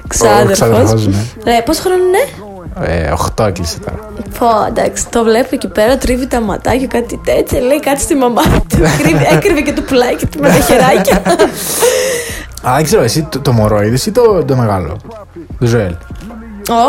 ξάδερφος. 0.06 0.52
ξάδερφος, 0.52 1.06
ναι. 1.06 1.24
Ρε, 1.44 1.62
πόσο 1.64 1.80
χρόνο 1.80 2.02
είναι; 2.04 2.24
Ε, 2.92 3.10
8 3.10 3.46
έκλεισε 3.46 3.78
τώρα. 3.78 3.98
Πω, 4.38 4.46
εντάξει, 4.68 5.06
το 5.08 5.22
βλέπω 5.24 5.48
εκεί 5.52 5.68
πέρα, 5.68 5.96
τρίβει 5.98 6.26
τα 6.26 6.40
ματάκια, 6.40 6.86
κάτι 6.86 7.20
τέτοια. 7.24 7.60
Λέει 7.60 7.80
κάτι 7.80 8.00
στη 8.00 8.14
μαμά 8.14 8.42
του. 8.42 8.76
Κρύβει- 9.02 9.32
Έκρυβε 9.32 9.60
και 9.60 9.72
το 9.72 9.82
πουλάκι 9.82 10.26
του 10.26 10.38
με 10.40 10.48
τα 10.48 10.54
χεράκια. 10.54 11.22
Α, 12.68 12.72
δεν 12.74 12.84
ξέρω, 12.84 13.02
εσύ 13.02 13.28
το, 13.30 13.40
το 13.40 13.52
μωρό 13.52 13.82
είδες 13.82 14.06
ή 14.06 14.10
το, 14.12 14.44
το 14.44 14.56
μεγάλο; 14.56 14.96
Το 15.58 15.66
Ζωέλ. 15.66 15.94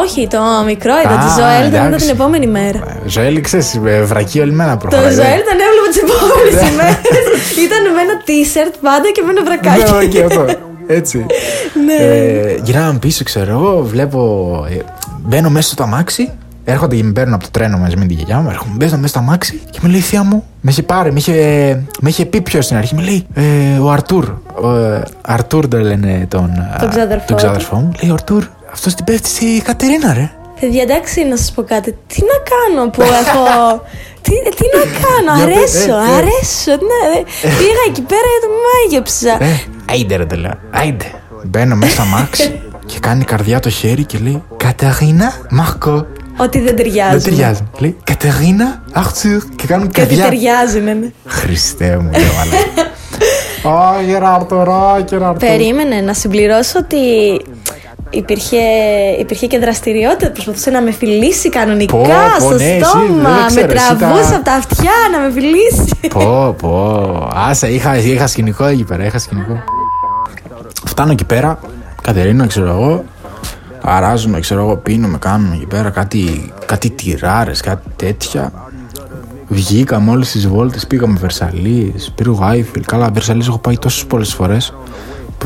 Όχι, 0.02 0.28
το 0.28 0.40
μικρό 0.66 0.94
είδα. 1.04 1.16
Τη 1.24 1.26
Α, 1.26 1.36
Ζωέλ 1.40 1.62
τον 1.64 1.68
είδα 1.74 1.86
εντάξει. 1.86 2.06
την 2.06 2.16
επόμενη 2.16 2.48
μέρα. 2.48 2.78
Ε, 2.78 3.10
Ζωέλ, 3.10 3.42
ξέρεις, 3.42 3.80
ε, 3.86 4.02
βρακή 4.02 4.40
όλη 4.40 4.52
μέρα 4.52 4.72
Το 4.72 4.78
προχωράει. 4.78 5.14
Ζωέλ 5.14 5.40
τον 5.50 5.58
έβλεπα 5.66 5.88
τις 5.92 6.00
επόμενες 6.06 6.56
ημέρες. 6.72 6.98
Ήταν 7.66 7.82
με 7.96 8.02
ένα 8.06 8.16
t-shirt 8.28 8.74
πάντα 8.82 9.08
και 9.14 9.22
με 9.26 9.32
ένα 9.32 9.42
Ναι, 9.42 9.48
βρακάκι. 9.48 10.08
και 10.08 10.24
αυτό. 10.24 10.46
Έτσι. 10.88 11.26
Ναι. 11.86 12.06
Ε, 12.06 12.60
γυρνάμε 12.64 12.98
πίσω, 13.00 13.24
ξέρω 13.24 13.52
εγώ, 13.52 13.84
βλέπω. 13.84 14.20
Ε, 14.70 14.76
μπαίνω 15.26 15.50
μέσα 15.50 15.70
στο 15.70 15.84
αμάξι. 15.84 16.32
Έρχονται 16.68 16.96
και 16.96 17.04
με 17.04 17.12
παίρνουν 17.12 17.34
από 17.34 17.44
το 17.44 17.50
τρένο 17.52 17.78
μαζί 17.78 17.98
με 17.98 18.06
τη 18.06 18.14
γιαγιά 18.14 18.38
μου. 18.40 18.50
Έρχομαι, 18.50 18.74
μπαίνω 18.78 18.92
μέσα 18.96 19.08
στο 19.08 19.20
αμάξι 19.20 19.62
και 19.70 19.80
με 19.82 19.90
λέει 19.90 19.98
η 20.00 20.02
θεία 20.02 20.24
μου. 20.24 20.44
Με 20.62 20.72
είχε 20.72 20.84
πάρει, 20.84 21.12
με 21.12 21.20
είχε, 21.20 21.34
με 22.02 22.10
είχε 22.10 22.26
πει 22.26 22.42
ποιος 22.42 22.66
στην 22.66 22.78
αρχή. 22.78 22.96
Με 22.96 23.02
λέει 23.02 23.26
ε, 23.34 23.80
ο 23.80 23.90
Αρτούρ. 23.92 24.26
Ο, 24.62 24.76
ε, 24.76 25.04
Αρτούρ 25.22 25.68
το 25.68 25.78
λένε 25.80 26.26
τον, 26.30 26.50
ε, 26.76 26.80
Τον 26.80 26.90
ξάδερφό 26.90 27.26
τον 27.28 27.36
του. 27.36 27.44
ξάδερφό 27.44 27.76
μου. 27.76 27.92
Λέει 28.02 28.12
ο 28.12 28.14
Αρτούρ, 28.14 28.44
αυτός 28.76 28.94
την 28.94 29.06
πέφτει 29.06 29.30
στη 29.30 29.62
Κατερίνα, 29.64 30.14
ρε. 30.14 30.32
Παιδιά, 30.60 30.82
εντάξει, 30.82 31.24
να 31.24 31.36
σας 31.38 31.52
πω 31.52 31.64
κάτι. 31.64 31.98
Τι 32.08 32.20
να 32.22 32.38
κάνω 32.52 32.90
που 32.90 33.02
έχω. 33.02 33.44
τι, 34.24 34.32
τι 34.32 34.66
να 34.78 34.84
κάνω, 35.04 35.32
Για 35.38 35.46
πες, 35.46 35.76
αρέσω, 35.76 35.96
ε, 35.96 36.12
ε. 36.12 36.16
αρέσω. 36.18 36.72
Ναι, 36.90 37.20
ε, 37.20 37.48
πήγα 37.58 37.84
εκεί 37.88 38.02
πέρα 38.02 38.28
και 38.34 38.42
το 38.46 38.52
μάγεψα. 38.66 39.44
Ε, 39.44 39.64
άιντε 39.92 40.16
ρε 40.16 40.26
τελεία. 40.26 40.60
Άιντε. 40.72 41.06
Μπαίνω 41.44 41.76
μέσα 41.76 41.92
στο 41.92 42.02
αμάξι 42.02 42.62
και 42.86 43.00
κάνει 43.00 43.24
καρδιά 43.24 43.60
το 43.60 43.70
χέρι 43.70 44.04
και 44.06 44.18
λέει 44.18 44.44
Κατερίνα 44.58 45.34
Μάρκο. 45.50 46.08
Ότι 46.38 46.60
δεν 46.60 46.76
ταιριάζουν. 46.76 47.20
Δεν 47.20 47.24
ταιριάζει. 47.24 47.62
Λέει 47.80 47.98
Κατερίνα 48.04 48.84
Αχτσουρ. 48.94 49.44
Και 49.56 49.68
κάνουν 49.68 49.90
Και 49.90 50.02
ότι 50.02 50.16
καρδιά. 50.16 50.24
ταιριάζουν, 50.24 50.84
ναι. 50.84 51.12
Χριστέ 51.26 51.98
μου, 52.02 52.10
λέω 52.12 52.32
αλλά. 52.42 52.54
Ω, 53.76 54.02
Γεράρτορ, 54.08 54.68
ω, 54.68 55.06
Γεράρτορ. 55.10 55.50
Περίμενε 55.50 56.02
να 56.02 56.14
συμπληρώσω 56.14 56.80
ότι 56.80 56.98
υπήρχε, 58.16 58.58
υπήρχε 59.20 59.48
και 59.48 59.60
δραστηριότητα. 59.60 60.32
Προσπαθούσε 60.32 60.70
να 60.70 60.82
με 60.82 60.92
φιλήσει 60.92 61.50
κανονικά 61.50 61.92
Πω, 61.96 62.02
πω, 62.40 62.46
στο 62.46 62.56
ναι, 62.56 62.64
εσύ, 62.64 62.84
στόμα. 62.86 63.06
δεν 63.08 63.42
με 63.42 63.46
ξέρω, 63.48 63.72
εσύ 63.72 63.88
τα- 63.88 63.96
τραβούσε 63.96 64.36
από 64.36 64.44
τα 64.44 64.54
αυτιά 64.54 64.92
να 65.12 65.20
με 65.20 65.32
φιλήσει. 65.32 66.08
Πω, 66.10 66.56
πω. 66.62 67.30
Άσα, 67.36 67.68
είχα, 67.68 67.98
είχα 67.98 68.28
σκηνικό 68.28 68.66
εκεί 68.66 68.84
πέρα, 68.84 69.06
είχα 69.06 69.20
σκηνικό. 69.20 69.64
Φτάνω 70.86 71.12
εκεί 71.12 71.26
πέρα, 71.26 71.60
Κατερίνα, 72.02 72.48
ξέρω 72.48 72.68
εγώ. 72.70 73.04
Αράζουμε, 73.82 74.40
ξέρω 74.40 74.62
εγώ, 74.62 74.76
πίνουμε, 74.78 75.18
κάνουμε 75.18 75.56
εκεί 75.56 75.66
πέρα 75.66 75.90
κάτι, 75.90 76.54
κάτι 76.66 76.90
τυράρες, 76.90 77.62
κάτι 77.62 77.88
τέτοια. 77.96 78.52
βγήκαμε 79.48 80.12
όλε 80.12 80.26
τις 80.26 80.48
βόλτες, 80.48 80.88
πήγαμε 80.88 81.18
Βερσαλίε, 81.20 81.92
πύργο 82.16 82.44
Άιφελ. 82.44 82.86
Καλά, 82.86 83.10
Βερσαλίε 83.14 83.44
έχω 83.48 83.58
πάει 83.58 83.78
τόσες 83.78 84.06
πολλές 84.06 84.34
φορές. 84.34 84.74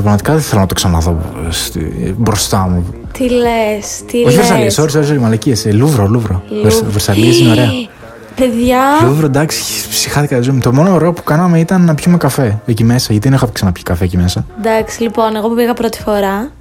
Πραγματικά 0.01 0.33
δεν 0.33 0.41
θέλω 0.41 0.61
να 0.61 0.67
το 0.67 0.73
ξαναδώ 0.73 1.19
στη- 1.49 2.15
μπροστά 2.17 2.57
μου. 2.69 2.85
Τι 3.11 3.29
λες, 3.29 4.01
τι 4.07 4.17
λες. 4.17 4.25
Όχι 4.27 4.35
Βερσαλλίες, 4.35 4.79
sorry, 4.79 4.91
sorry, 4.99 5.09
sorry, 5.13 5.17
μαλακίες. 5.19 5.65
Λούβρο, 5.73 6.07
Λούβρο. 6.07 6.43
Βερσαλλίες 6.89 7.39
είναι 7.39 7.49
ωραία. 7.51 7.69
Παιδιά, 8.35 8.79
Λούβρο, 9.05 9.25
εντάξει, 9.25 9.89
σιχάθηκα 9.89 10.37
τη 10.37 10.43
ζωή 10.43 10.53
μου. 10.53 10.59
Το 10.61 10.73
μόνο 10.73 10.93
ωραίο 10.93 11.13
που 11.13 11.23
κάναμε 11.23 11.59
ήταν 11.59 11.85
να 11.85 11.95
πιούμε 11.95 12.17
καφέ 12.17 12.59
εκεί 12.65 12.83
μέσα, 12.83 13.07
γιατί 13.11 13.27
δεν 13.27 13.37
είχα 13.37 13.47
ξαναπιεί 13.53 13.81
καφέ 13.83 14.03
εκεί 14.03 14.17
μέσα. 14.17 14.45
εντάξει, 14.59 15.01
λοιπόν, 15.01 15.35
εγώ 15.35 15.47
που 15.49 15.55
πήγα 15.55 15.73
πρώτη 15.73 16.01
φορά. 16.01 16.51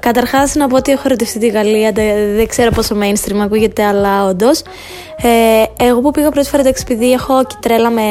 Καταρχάς, 0.00 0.54
να 0.54 0.66
πω 0.68 0.76
ότι 0.76 0.92
έχω 0.92 1.02
ερωτευτεί 1.04 1.38
τη 1.38 1.46
Γαλλία. 1.48 1.92
Δεν, 1.94 2.04
δεν 2.36 2.46
ξέρω 2.48 2.70
πόσο 2.70 2.96
mainstream 3.00 3.36
ακούγεται, 3.44 3.84
αλλά 3.84 4.24
όντως. 4.24 4.62
Ε, 5.22 5.84
εγώ 5.84 6.00
που 6.00 6.10
πήγα 6.10 6.28
πρώτη 6.30 6.48
φορά, 6.48 6.62
εντάξει, 6.62 6.84
επειδή 6.86 7.12
έχω 7.12 7.44
και 7.44 7.54
τρέλα 7.60 7.90
με, 7.90 8.02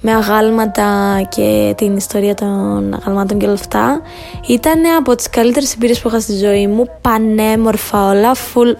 με 0.00 0.12
αγάλματα 0.14 1.20
και 1.28 1.74
την 1.76 1.96
ιστορία 1.96 2.34
των 2.34 2.94
αγάλματων 3.00 3.38
και 3.38 3.44
όλα 3.44 3.54
αυτά, 3.54 4.00
ήταν 4.46 4.80
από 4.98 5.14
τις 5.14 5.30
καλύτερες 5.30 5.74
εμπειρίες 5.74 6.00
που 6.00 6.08
είχα 6.08 6.20
στη 6.20 6.32
ζωή 6.36 6.66
μου. 6.66 6.84
Πανέμορφα 7.00 8.08
όλα, 8.08 8.34
full. 8.34 8.76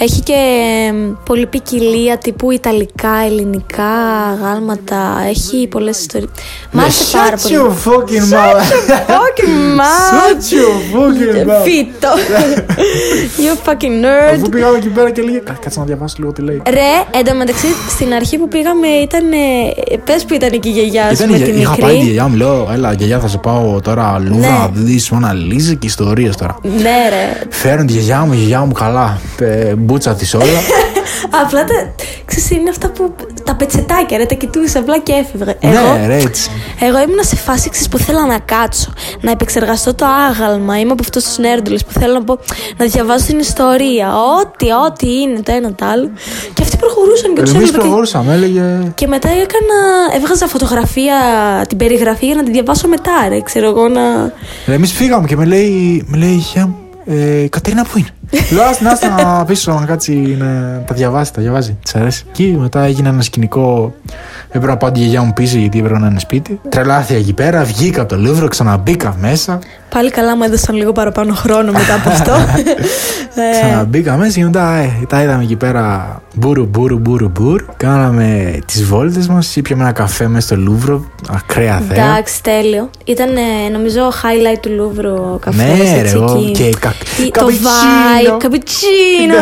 Έχει 0.00 0.20
και 0.20 0.32
ε, 0.32 0.94
πολλή 1.24 1.46
ποικιλία 1.46 2.18
τύπου 2.18 2.50
Ιταλικά, 2.50 3.10
ελληνικά 3.26 3.88
αγάλματα. 4.32 5.22
Έχει 5.28 5.66
πολλές 5.66 5.98
ιστορίε. 6.00 6.28
Μ' 6.72 6.78
άρεσε 6.80 7.16
πάρα 7.16 7.36
πολύ. 7.42 7.54
Shut 7.54 7.60
your 7.60 7.70
fucking 7.92 8.30
mouth. 8.34 8.62
Fucking 9.08 9.78
mouth. 9.78 10.10
Shut 10.12 10.52
your 10.56 10.94
fucking 10.94 11.46
mouth. 11.48 11.62
Φίτο. 11.64 12.08
you 13.44 13.68
fucking 13.68 14.04
nerd. 14.04 14.34
Αφού 14.34 14.48
πήγαμε 14.48 14.76
εκεί 14.76 14.88
πέρα 14.88 15.10
και 15.10 15.22
λέγε. 15.22 15.38
«Κα- 15.38 15.58
Κάτσε 15.60 15.78
να 15.78 15.84
διαβάσω 15.84 16.16
λίγο 16.18 16.32
τι 16.32 16.42
λέει. 16.42 16.62
Ρε, 16.68 17.18
εντωμεταξύ 17.18 17.66
στην 17.88 18.12
αρχή 18.14 18.38
που 18.38 18.48
πήγαμε 18.48 18.86
ήταν. 18.88 19.24
Πες 20.04 20.24
που 20.24 20.34
ήταν 20.34 20.47
εκεί 20.54 20.68
η 20.68 20.72
γιαγιά 20.72 21.06
σου 21.08 21.12
Ήταν, 21.12 21.30
με 21.30 21.36
η- 21.36 21.42
τη 21.42 21.60
είχα 21.60 21.70
πάει 21.76 21.78
τη 21.90 21.96
μικρή. 21.96 22.02
γιαγιά 22.04 22.28
μου, 22.28 22.36
λέω, 22.36 22.68
έλα 22.72 22.92
γιαγιά 22.92 23.18
θα 23.20 23.28
σε 23.28 23.38
πάω 23.38 23.80
τώρα 23.80 24.18
Λούβρα 24.18 24.50
Ναι. 24.50 24.56
να 24.58 24.70
δεις 24.72 25.10
Μόνα 25.10 25.32
Λίζα 25.32 25.74
και 25.74 25.86
ιστορίες 25.86 26.36
τώρα. 26.36 26.58
Ναι, 26.62 27.08
ρε. 27.08 27.46
Φέρνουν 27.50 27.86
τη 27.86 27.92
γιαγιά 27.92 28.20
μου, 28.20 28.32
η 28.32 28.36
γιαγιά 28.36 28.60
μου 28.60 28.72
καλά, 28.72 29.18
ε, 29.40 29.74
μπούτσα 29.74 30.14
της 30.14 30.34
όλα. 30.34 30.44
Απλά 31.44 31.64
τα. 31.64 31.74
Ξέρεις, 32.24 32.50
είναι 32.50 32.70
αυτά 32.70 32.88
που. 32.90 33.14
Τα 33.44 33.54
πετσετάκια, 33.54 34.18
ρε, 34.18 34.24
τα 34.26 34.34
κοιτούσα 34.34 34.78
απλά 34.78 34.98
και 34.98 35.12
έφευγα. 35.12 35.54
ναι, 35.60 35.76
Εγώ, 35.76 36.06
ρε, 36.06 36.16
έτσι. 36.16 36.50
εγώ 36.80 36.98
ήμουν 36.98 37.18
σε 37.24 37.36
φάση 37.36 37.68
ξέρεις, 37.70 37.88
που 37.88 37.98
θέλω 37.98 38.20
να 38.20 38.38
κάτσω, 38.38 38.92
να 39.20 39.30
επεξεργαστώ 39.30 39.94
το 39.94 40.06
άγαλμα. 40.30 40.78
Είμαι 40.80 40.92
από 40.92 41.02
αυτούς 41.02 41.24
τους 41.24 41.38
νέρντουλες 41.38 41.84
που 41.84 41.92
θέλω 42.00 42.12
να, 42.12 42.22
πω, 42.24 42.38
να 42.76 42.86
διαβάζω 42.86 43.24
την 43.26 43.38
ιστορία. 43.38 44.08
Ό,τι, 44.40 44.66
ό,τι 44.86 45.20
είναι 45.20 45.40
το 45.40 45.52
ένα 45.52 45.72
το 45.74 45.84
άλλο. 45.92 46.10
Και 46.54 46.62
αυτοί 46.62 46.76
προχωρούσαν 46.76 47.34
και 47.34 47.42
του 47.42 47.48
Εμείς 47.50 47.54
έβλεπα. 47.54 47.72
και- 47.78 47.78
προχωρούσαμε, 47.84 48.32
έλεγε. 48.34 48.62
Και 48.94 49.06
μετά 49.06 49.28
έκανα, 49.28 49.78
έβγαζα 50.16 50.37
φωτογραφία, 50.46 51.14
την 51.68 51.78
περιγραφή 51.78 52.26
για 52.26 52.34
να 52.34 52.42
τη 52.42 52.50
διαβάσω 52.50 52.88
μετά, 52.88 53.26
ρε, 53.28 53.40
ξέρω 53.40 53.68
εγώ 53.68 53.88
να... 53.88 54.32
Ρε, 54.66 54.74
εμείς 54.74 54.92
φύγαμε 54.92 55.26
και 55.26 55.36
με 55.36 55.44
λέει, 55.44 56.04
με 56.06 56.16
λέει 56.16 56.30
η 56.30 56.34
γιαγιά 56.34 56.66
μου, 56.66 56.76
ε, 57.06 57.48
Κατερίνα 57.48 57.84
πού 57.84 57.98
είναι; 57.98 58.08
Λέω, 58.50 58.64
«Ας- 58.64 58.80
να 58.80 58.90
είστε 58.92 59.08
να 59.08 59.44
πίσω 59.44 59.72
να 59.72 59.86
κάτσει 59.86 60.36
να 60.38 60.46
τα 60.86 60.94
διαβάσει, 60.94 61.32
τα 61.32 61.40
διαβάζει. 61.42 61.76
Της 61.82 61.94
αρέσει. 61.94 62.24
Και 62.32 62.44
μετά 62.58 62.82
έγινε 62.84 63.08
ένα 63.08 63.22
σκηνικό. 63.22 63.94
Έπρεπε 64.46 64.66
να 64.66 64.76
πάω 64.76 64.90
τη 64.92 64.98
γιαγιά 64.98 65.22
μου 65.22 65.32
πίσω 65.32 65.58
γιατί 65.58 65.78
έπρεπε 65.78 65.98
να 65.98 66.06
είναι 66.06 66.18
σπίτι. 66.18 66.60
Τρελάθηκα 66.68 67.18
εκεί 67.18 67.32
πέρα, 67.32 67.64
βγήκα 67.64 68.00
από 68.00 68.14
το 68.14 68.20
Λούβρο, 68.20 68.48
ξαναμπήκα 68.48 69.16
μέσα. 69.20 69.58
Πάλι 69.88 70.10
καλά 70.10 70.36
μου 70.36 70.42
έδωσαν 70.42 70.74
λίγο 70.74 70.92
παραπάνω 70.92 71.34
χρόνο 71.34 71.72
μετά 71.72 71.94
από 71.94 72.08
αυτό. 72.08 72.32
ε, 73.34 73.60
Ξαναμπήκα 73.60 74.16
μέσα 74.16 74.38
και 74.38 74.44
μετά 74.44 74.72
ε, 74.74 74.90
τα 75.08 75.22
είδαμε 75.22 75.42
εκεί 75.42 75.56
πέρα 75.56 76.22
μπούρου 76.34 76.64
μπούρου 76.66 76.98
μπούρου 76.98 77.28
μπούρ. 77.28 77.64
Κάναμε 77.76 78.58
τις 78.66 78.84
βόλτες 78.84 79.28
μας, 79.28 79.56
ήπιαμε 79.56 79.82
ένα 79.82 79.92
καφέ 79.92 80.28
μέσα 80.28 80.46
στο 80.46 80.56
Λούβρο, 80.56 81.04
ακραία 81.30 81.82
θέα. 81.88 82.04
εντάξει, 82.04 82.42
τέλειο. 82.42 82.90
Ήταν 83.04 83.28
ε, 83.36 83.68
νομίζω 83.72 84.08
highlight 84.08 84.58
του 84.60 84.70
Λούβρου 84.76 85.12
ο 85.14 85.38
καφές, 85.40 85.64
Ναι, 85.66 85.92
ρε, 85.92 85.98
έτσι, 86.00 86.14
εγώ 86.14 86.24
εκεί. 86.36 86.50
και 86.52 86.74
κα- 86.80 86.94
Ή- 87.24 87.30
Το 87.30 87.30
καπουτσίνο. 87.30 87.68
Vibe, 88.26 88.36
καπουτσίνο. 88.38 89.34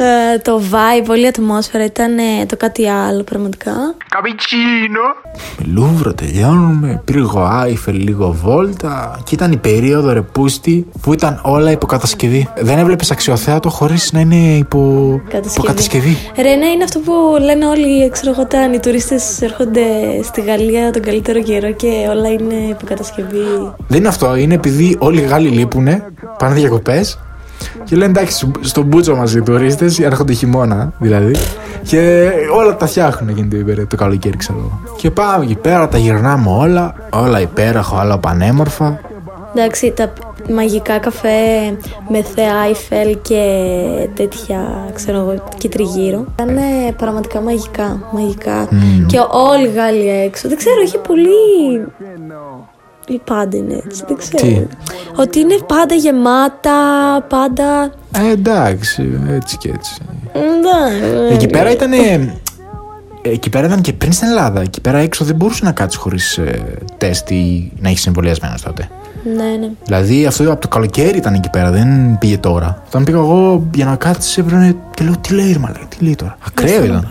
Ε, 0.00 0.38
το 0.38 0.60
vibe, 0.70 1.04
πολύ 1.06 1.26
ατμόσφαιρα. 1.26 1.84
Ήταν 1.84 2.18
ε, 2.18 2.46
το 2.46 2.56
κάτι 2.56 2.88
άλλο 2.88 3.22
πραγματικά. 3.22 3.72
Cappuccino. 3.98 5.28
Λούβρο 5.74 6.14
τελειώνουμε, 6.14 7.02
πύργο 7.04 7.40
Άιφελ, 7.40 7.96
λίγο 7.96 8.32
βόλτα. 8.42 9.20
Και 9.24 9.34
ήταν 9.34 9.52
η 9.52 9.56
περίοδο 9.56 10.12
ρε 10.12 10.20
πούστη 10.22 10.86
που 11.00 11.12
ήταν 11.12 11.40
όλα 11.42 11.70
υποκατασκευή. 11.70 12.48
Δεν 12.56 12.78
έβλεπες 12.78 13.10
αξιοθέατο 13.10 13.68
χωρίς 13.68 14.12
να 14.12 14.20
είναι 14.20 14.36
υπο... 14.36 15.10
υποκατασκευή; 15.54 16.16
Ρε, 16.36 16.54
ναι, 16.54 16.66
είναι 16.66 16.84
αυτό 16.84 16.98
που 16.98 17.12
λένε 17.40 17.66
όλοι, 17.66 18.10
ξέρω 18.10 18.30
εγώ, 18.30 18.42
όταν 18.42 18.72
οι 18.72 18.80
τουρίστες 18.80 19.42
έρχονται 19.42 19.82
στη 20.22 20.40
Γαλλία 20.40 20.90
τον 20.90 21.02
καλύτερο 21.02 21.42
καιρό 21.42 21.72
και 21.72 22.06
όλα 22.10 22.28
είναι 22.28 22.54
υποκατασκευή. 22.70 23.74
Δεν 23.86 23.98
είναι 23.98 24.08
αυτό, 24.08 24.36
είναι 24.36 24.54
επειδή 24.54 24.96
όλοι 24.98 25.20
οι 25.20 25.24
Γάλλοι 25.24 25.48
λείπουνε, 25.48 26.04
πάνε 26.38 26.54
διακοπές 26.54 27.18
και 27.88 27.96
λένε 27.96 28.10
εντάξει, 28.10 28.52
στον 28.60 28.84
μπούτσο 28.84 29.14
μα 29.16 29.24
οι 29.36 29.40
τουρίστες 29.40 29.98
έρχονται 29.98 30.32
χειμώνα 30.32 30.92
δηλαδή. 30.98 31.34
Και 31.82 32.30
όλα 32.54 32.76
τα 32.76 32.86
φτιάχνουν 32.86 33.28
εκείνη 33.28 33.48
την 33.48 33.64
περίοδο, 33.64 33.88
το 33.88 33.96
καλοκαίρι, 33.96 34.36
ξέρω 34.36 34.58
εγώ. 34.58 34.80
Και 34.96 35.10
πάμε 35.10 35.44
εκεί 35.44 35.54
πέρα, 35.54 35.88
τα 35.88 35.98
γυρνάμε 35.98 36.50
όλα, 36.50 36.94
όλα 37.12 37.40
υπέροχα, 37.40 38.02
όλα 38.02 38.18
πανέμορφα. 38.18 39.00
Εντάξει, 39.54 39.92
τα 39.96 40.12
μαγικά 40.54 40.98
καφέ 40.98 41.28
με 42.08 42.22
θέα 42.22 42.54
Άιφελ 42.62 43.18
και 43.22 43.42
τέτοια, 44.14 44.88
ξέρω 44.94 45.18
εγώ, 45.18 45.42
και 45.58 45.68
τριγύρω. 45.68 46.24
Ήταν 46.32 46.56
πραγματικά 46.96 47.40
μαγικά, 47.40 48.00
μαγικά. 48.12 48.68
Και 49.06 49.18
όλοι 49.30 49.66
οι 49.66 49.72
Γάλλοι 49.72 50.08
έξω. 50.08 50.48
Δεν 50.48 50.56
ξέρω, 50.56 50.80
είχε 50.84 50.98
πολύ... 50.98 51.28
Ή 53.08 53.20
πάντα 53.24 53.56
είναι 53.56 53.82
έτσι, 53.84 54.04
δεν 54.06 54.16
ξέρω. 54.16 54.46
Τι; 54.46 54.66
Ότι 55.16 55.38
είναι 55.40 55.58
πάντα 55.66 55.94
γεμάτα, 55.94 56.72
πάντα... 57.28 57.92
Ε, 58.12 58.30
εντάξει, 58.30 59.20
έτσι 59.30 59.56
και 59.56 59.68
έτσι. 59.74 60.02
Ναι, 60.32 61.34
Εκεί 61.34 61.46
πέρα 61.46 61.70
ήταν. 61.70 61.90
Εκεί 63.22 63.50
πέρα 63.50 63.66
ήταν 63.66 63.80
και 63.80 63.92
πριν 63.92 64.12
στην 64.12 64.28
Ελλάδα. 64.28 64.60
Εκεί 64.60 64.80
πέρα 64.80 64.98
έξω 64.98 65.24
δεν 65.24 65.34
μπορούσε 65.36 65.64
να 65.64 65.72
κάτσεις 65.72 66.00
χωρίς 66.00 66.38
ε, 66.38 66.62
τεστ 66.98 67.30
ή 67.30 67.72
να 67.80 67.88
έχεις 67.88 68.06
εμβολιασμένος 68.06 68.62
τότε. 68.62 68.88
ναι, 69.36 69.56
ναι. 69.60 69.70
Δηλαδή 69.84 70.26
αυτό 70.26 70.52
από 70.52 70.60
το 70.60 70.68
καλοκαίρι 70.68 71.18
ήταν 71.18 71.34
εκεί 71.34 71.50
πέρα, 71.50 71.70
δεν 71.70 72.18
πήγε 72.18 72.38
τώρα. 72.38 72.82
Όταν 72.86 73.04
πήγα 73.04 73.18
εγώ 73.18 73.66
για 73.74 73.84
να 73.84 73.96
κάτσεις, 73.96 74.38
έπρεπε 74.38 74.74
και 74.94 75.04
λέω 75.04 75.14
τι 75.20 75.34
λέει, 75.34 75.52
ρε 75.52 75.58
μαλάκα, 75.58 75.86
τι 75.98 76.04
λέει 76.04 76.14
τώρα. 76.14 76.36
Ακραίο 76.46 76.84
ήταν. 76.84 77.06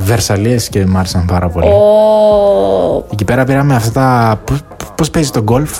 Πάνε. 0.00 0.10
Βερσαλίε 0.10 0.56
και 0.70 0.86
μ' 0.86 0.96
άρεσαν 0.96 1.24
πάρα 1.24 1.48
πολύ. 1.48 1.66
Ω, 1.66 3.06
Εκεί 3.12 3.24
πέρα 3.24 3.44
πήραμε 3.44 3.74
αυτά 3.74 3.90
τα. 3.90 4.40
Πώς 4.94 5.10
παίζει 5.10 5.30
το 5.30 5.42
γκολφ; 5.42 5.78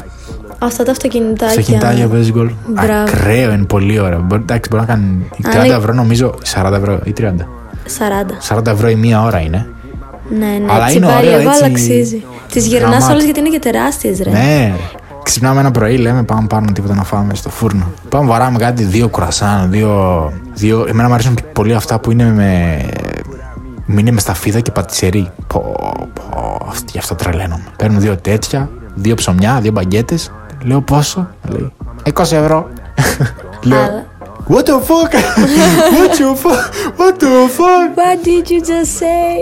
Αυτά 0.59 0.85
τα 0.85 0.91
αυτοκινητάκια. 0.91 1.53
Στα 1.53 1.61
κινητάκια 1.61 2.07
παίζει 2.09 2.31
γκολφ. 2.33 2.53
Μπράβο. 2.67 2.93
Ακραίο, 2.93 3.53
είναι 3.53 3.65
πολύ 3.65 4.01
ωραίο. 4.01 4.21
Μπορεί, 4.27 4.41
εντάξει, 4.43 4.71
μπορεί 4.71 4.83
να 4.87 4.89
κάνει 4.95 5.29
30 5.43 5.59
Αν 5.59 5.65
είναι- 5.65 5.75
ευρώ 5.75 5.93
νομίζω, 5.93 6.35
40 6.45 6.73
ευρώ 6.77 7.01
ή 7.05 7.13
30. 7.13 7.49
40. 7.87 8.59
40 8.59 8.67
ευρώ 8.71 8.89
η 8.89 8.95
μία 8.95 9.23
ώρα 9.23 9.41
είναι. 9.41 9.67
Ναι, 10.39 10.47
ναι. 10.47 10.73
Αλλά 10.73 10.91
είναι 10.91 11.07
τσιμπάει 11.07 11.27
ωραίο, 11.27 11.39
λίγο, 11.39 11.51
έτσι, 11.51 11.65
αλλά 11.65 11.73
αξίζει. 11.73 12.25
Τις 12.53 12.67
γυρνάς 12.67 12.93
γαμάτο. 12.93 13.13
όλες 13.13 13.25
γιατί 13.25 13.41
είναι 13.41 13.49
και 13.49 13.59
τεράστιες, 13.59 14.21
ρε. 14.21 14.31
Ναι. 14.31 14.73
Ξυπνάμε 15.23 15.61
ένα 15.61 15.71
πρωί, 15.71 15.97
λέμε 15.97 16.23
πάμε 16.23 16.47
πάρουμε 16.47 16.73
τίποτα 16.73 16.95
να 16.95 17.03
φάμε 17.05 17.35
στο 17.35 17.51
φούρνο. 17.51 17.85
Πάμε 18.09 18.29
βαράμε 18.31 18.59
κάτι, 18.59 18.83
δύο 18.83 19.09
κουρασάν, 19.09 19.71
δύο, 19.71 20.33
δύο. 20.55 20.85
Εμένα 20.89 21.09
μου 21.09 21.15
αρέσουν 21.15 21.39
πολύ 21.53 21.75
αυτά 21.75 21.99
που 22.01 22.11
είναι 22.11 22.25
με. 22.25 22.81
Είναι 23.87 24.11
μες 24.11 24.23
σταφίδα 24.23 24.61
και 24.61 24.71
πατησερί. 24.71 25.31
Πω, 25.47 25.75
πω, 26.15 26.59
αυτή- 26.69 26.91
γι' 26.93 26.99
αυτό 26.99 27.15
τρελαίνομαι. 27.15 27.65
Παίρνω 27.77 27.99
δύο 27.99 28.17
τέτοια, 28.17 28.71
δύο 28.95 29.15
ψωμιά, 29.15 29.59
δύο 29.61 29.73
μπαγκέτες. 29.73 30.31
Λέω 30.65 30.81
πόσο, 30.81 31.29
λέει 31.49 31.73
20 32.13 32.21
ευρώ. 32.33 32.69
Λέω 33.63 33.79
Αλλά- 33.79 34.05
What 34.49 34.63
the 34.63 34.79
fuck? 34.89 35.13
What 35.97 36.11
the 36.19 36.35
fuck? 36.43 36.65
What 36.99 37.15
the 37.23 37.49
fuck? 37.59 37.89
What 38.01 38.19
did 38.27 38.51
you 38.51 38.61
just 38.61 38.93
say? 39.03 39.37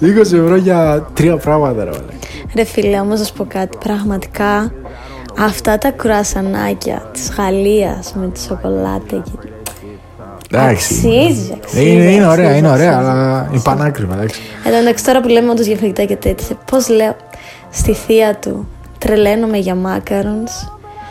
20 0.18 0.18
ευρώ 0.20 0.56
για 0.56 1.06
τρία 1.14 1.36
πράγματα, 1.36 1.84
ρε. 1.84 1.90
μαλάκα. 1.90 2.04
Ρε 2.56 2.64
φίλε, 2.64 2.98
όμως 3.00 3.18
να 3.18 3.24
σου 3.24 3.32
πω 3.32 3.44
κάτι. 3.48 3.78
Πραγματικά 3.84 4.72
αυτά 5.40 5.78
τα 5.78 5.90
κουρασανάκια 5.92 7.02
της 7.12 7.30
Γαλλίας 7.36 8.14
με 8.14 8.26
τη 8.28 8.40
σοκολάτα 8.40 9.16
και... 9.24 9.48
Εντάξει. 10.52 10.94
Αξίζει, 10.94 11.52
αξίζει. 11.62 11.90
Είναι, 11.90 12.04
είναι 12.04 12.26
ωραία, 12.26 12.44
αξίζει, 12.44 12.58
είναι 12.58 12.68
ωραία, 12.70 12.90
αξίζει. 12.96 13.10
αλλά 13.10 13.48
είναι 13.52 13.60
πανάκριβα, 13.64 14.14
εντάξει. 14.14 14.40
Εν 14.64 14.72
τω 14.72 14.78
μεταξύ 14.78 15.04
τώρα 15.04 15.20
που 15.20 15.28
λέμε 15.28 15.50
όντως 15.50 15.66
για 15.66 15.76
φαγητά 15.76 16.04
και 16.04 16.16
τέτοια, 16.16 16.56
πώς 16.70 16.88
λέω 16.88 17.16
στη 17.70 17.92
θεία 17.94 18.34
του 18.36 18.68
τρελαίνομαι 18.98 19.56
για 19.58 19.74
μάκαρονς. 19.74 20.52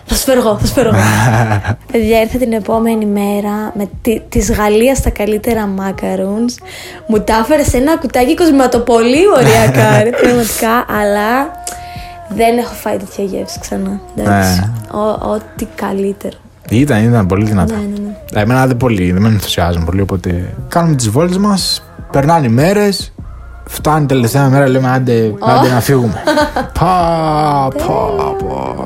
Θα 0.05 0.15
σου 0.15 0.23
φέρω 0.23 0.39
εγώ, 0.39 0.57
θα 0.57 0.65
σου 0.65 0.73
φέρω 0.73 0.89
εγώ. 0.89 0.97
Παιδιά, 1.91 2.21
ήρθε 2.21 2.37
την 2.37 2.53
επόμενη 2.53 3.05
μέρα 3.05 3.71
με 3.73 3.89
τη, 4.01 4.19
της 4.29 4.51
Γαλλίας 4.51 5.01
τα 5.01 5.09
καλύτερα 5.09 5.65
μάκαρονς. 5.67 6.55
Μου 7.07 7.19
τα 7.21 7.35
έφερε 7.41 7.63
σε 7.63 7.77
ένα 7.77 7.97
κουτάκι 7.97 8.35
κοσματοπολί 8.35 9.27
οριακά, 9.37 9.97
ρε, 10.03 10.09
πραγματικά, 10.09 10.85
αλλά 10.99 11.51
δεν 12.29 12.57
έχω 12.57 12.73
φάει 12.73 12.97
τέτοια 12.97 13.23
γεύση 13.23 13.59
ξανά. 13.59 13.99
Εντάξει. 14.15 14.59
Ναι. 14.59 14.99
Ο- 14.99 15.31
Ό,τι 15.33 15.65
καλύτερο. 15.75 16.37
Ήταν, 16.69 17.03
ήταν 17.03 17.25
πολύ 17.25 17.45
δυνατά. 17.45 17.73
Ναι, 17.75 17.81
ναι, 17.81 17.87
ναι. 18.33 18.39
Ε, 18.39 18.41
Εμένα 18.41 18.67
δεν 18.67 18.77
πολύ, 18.77 19.11
δεν 19.11 19.21
με 19.21 19.27
ενθουσιάζουν 19.27 19.85
πολύ, 19.85 20.01
οπότε 20.01 20.53
κάνουμε 20.67 20.95
τις 20.95 21.09
βόλτες 21.09 21.37
μας, 21.37 21.83
περνάνε 22.11 22.45
οι 22.45 22.49
μέρες. 22.49 23.13
Φτάνει 23.65 24.03
η 24.03 24.05
τελευταία 24.05 24.49
μέρα, 24.49 24.67
λέμε 24.69 24.89
άντε, 24.89 25.33
άντε 25.39 25.69
να 25.73 25.79
φύγουμε. 25.79 26.23
Πα, 26.79 27.67
πα, 27.77 28.45
πα. 28.47 28.85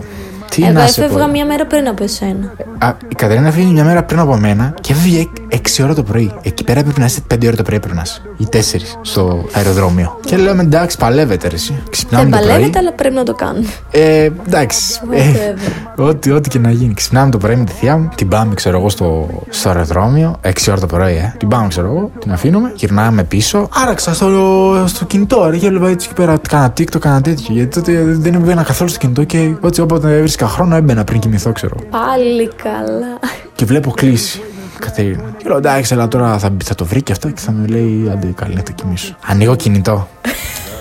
Τι 0.49 0.63
Εγώ 0.63 0.71
να 0.71 0.87
σε 0.87 1.03
έφευγα 1.03 1.25
πω. 1.25 1.31
μια 1.31 1.45
μέρα 1.45 1.65
πριν 1.65 1.87
από 1.87 2.03
εσένα. 2.03 2.53
Α, 2.77 2.93
η 3.11 3.15
Κατερίνα 3.15 3.51
φύγει 3.51 3.71
μια 3.71 3.83
μέρα 3.83 4.03
πριν 4.03 4.19
από 4.19 4.37
μένα 4.37 4.73
και 4.81 4.93
έφυγε 4.93 5.27
6 5.53 5.83
ώρα 5.83 5.93
το 5.93 6.03
πρωί. 6.03 6.31
Εκεί 6.41 6.63
πέρα 6.63 6.79
έπρεπε 6.79 6.99
να 6.99 7.05
είστε 7.05 7.21
5 7.35 7.45
ώρα 7.47 7.55
το 7.55 7.63
πρωί 7.63 7.79
πρέπει 7.79 7.95
να 7.95 8.01
είσαι. 8.05 8.21
Ή 8.37 8.47
4 8.51 8.57
στο 9.01 9.45
αεροδρόμιο. 9.51 10.19
Και 10.25 10.37
λέμε 10.37 10.61
εντάξει, 10.61 10.97
παλεύετε 10.97 11.47
ρε, 11.47 11.55
εσύ. 11.55 11.83
Ξυπνάμε 11.89 12.23
Δεν 12.23 12.31
το 12.31 12.37
πρωί. 12.37 12.49
παλεύετε, 12.51 12.79
αλλά 12.79 12.93
πρέπει 12.93 13.15
να 13.15 13.23
το 13.23 13.33
κάνουμε. 13.33 13.67
Ε, 13.91 14.29
εντάξει. 14.47 14.99
Ε, 15.11 15.53
ό,τι, 16.01 16.31
ό,τι 16.31 16.49
και 16.49 16.59
να 16.59 16.71
γίνει. 16.71 16.93
Ξυπνάμε 16.93 17.31
το 17.31 17.37
πρωί 17.37 17.55
με 17.55 17.63
τη 17.63 17.71
θεία 17.71 17.97
μου. 17.97 18.09
Την 18.15 18.27
πάμε, 18.27 18.53
ξέρω 18.53 18.77
εγώ, 18.77 18.89
στο, 18.89 19.29
στο 19.49 19.69
αεροδρόμιο. 19.69 20.39
6 20.43 20.49
ώρα 20.69 20.79
το 20.79 20.85
πρωί, 20.85 21.13
ε. 21.13 21.35
Την 21.37 21.47
πάμε, 21.47 21.67
ξέρω 21.67 21.87
εγώ. 21.87 22.11
Την 22.19 22.31
αφήνουμε. 22.31 22.71
Γυρνάμε 22.75 23.23
πίσω. 23.23 23.69
Άραξα 23.83 24.13
στο, 24.13 24.83
στο 24.87 25.05
κινητό. 25.05 25.47
Ρε, 25.49 25.57
και 25.57 25.65
έβλεπα 25.65 25.89
έτσι 25.89 26.07
εκεί 26.11 26.21
πέρα. 26.21 26.37
Κάνα 26.47 26.73
TikTok, 26.77 26.99
κάνα 26.99 27.21
τέτοιο. 27.21 27.53
Γιατί 27.53 27.81
τότε 27.81 28.03
δεν 28.05 28.33
έμπαινα 28.33 28.63
καθόλου 28.63 28.89
στο 28.89 28.99
κινητό 28.99 29.23
και 29.23 29.51
έτσι 29.65 29.81
όποτε 29.81 30.15
έβρισκα 30.17 30.47
χρόνο 30.47 30.75
έμπαινα 30.75 31.03
πριν 31.03 31.19
κοιμηθώ, 31.19 31.51
ξέρω. 31.51 31.75
Πάλι 31.89 32.49
καλά. 32.63 33.19
Και 33.55 33.65
βλέπω 33.65 33.91
κλείσει. 33.91 34.41
Κατερίνα. 34.85 35.23
Και 35.37 35.47
λέω 35.47 35.57
εντάξει, 35.57 35.93
αλλά 35.93 36.07
τώρα 36.07 36.37
θα, 36.37 36.51
θα 36.63 36.75
το 36.75 36.85
βρει 36.85 37.01
και 37.01 37.11
αυτό 37.11 37.29
και 37.29 37.41
θα 37.41 37.51
μου 37.51 37.65
λέει 37.65 38.09
άντε 38.11 38.27
καλή 38.35 38.55
να 38.55 38.63
το 38.63 38.71
κοιμήσω. 38.71 39.15
Ανοίγω 39.25 39.55
κινητό. 39.55 40.07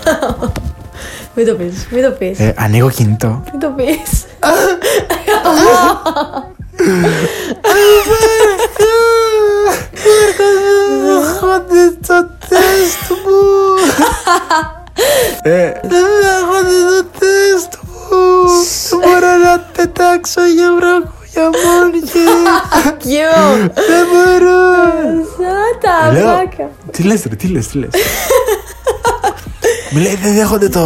Μην 1.35 1.45
το 1.45 1.53
πεις, 1.53 1.87
μην 1.91 2.03
το 2.03 2.11
πεις. 2.11 2.39
Ε, 2.39 2.53
ανοίγω 2.57 2.89
κινητό. 2.89 3.43
Μην 3.51 3.59
το 3.59 3.67
πεις. 3.67 4.25
Έρχονται 11.09 11.97
στο 12.01 12.29
τεστ 12.49 13.09
μου. 13.09 13.39
Ε, 15.41 15.71
δεν 15.81 16.05
έρχονται 16.35 16.77
στο 16.89 17.03
τεστ 17.19 17.73
μου. 17.81 17.93
Δεν 18.89 18.99
μπορώ 18.99 19.37
να 19.37 19.59
πετάξω 19.59 20.41
για 20.45 20.69
βραχούια 20.75 21.01
μόνη 21.01 21.02
Κιού. 22.97 23.57
Δεν 23.73 24.05
μπορώ. 24.11 24.61
Σαν 25.37 25.79
τα 25.81 26.11
Λέω, 26.11 26.23
πλάκα. 26.23 26.69
τι 26.91 27.03
λες 27.03 27.23
ρε, 27.29 27.35
τι 27.35 27.47
λες, 27.47 27.67
τι 27.67 27.77
λες. 27.77 27.89
Μου 29.93 30.01
λέει 30.01 30.15
δεν 30.15 30.33
δέχονται 30.33 30.69
το... 30.69 30.81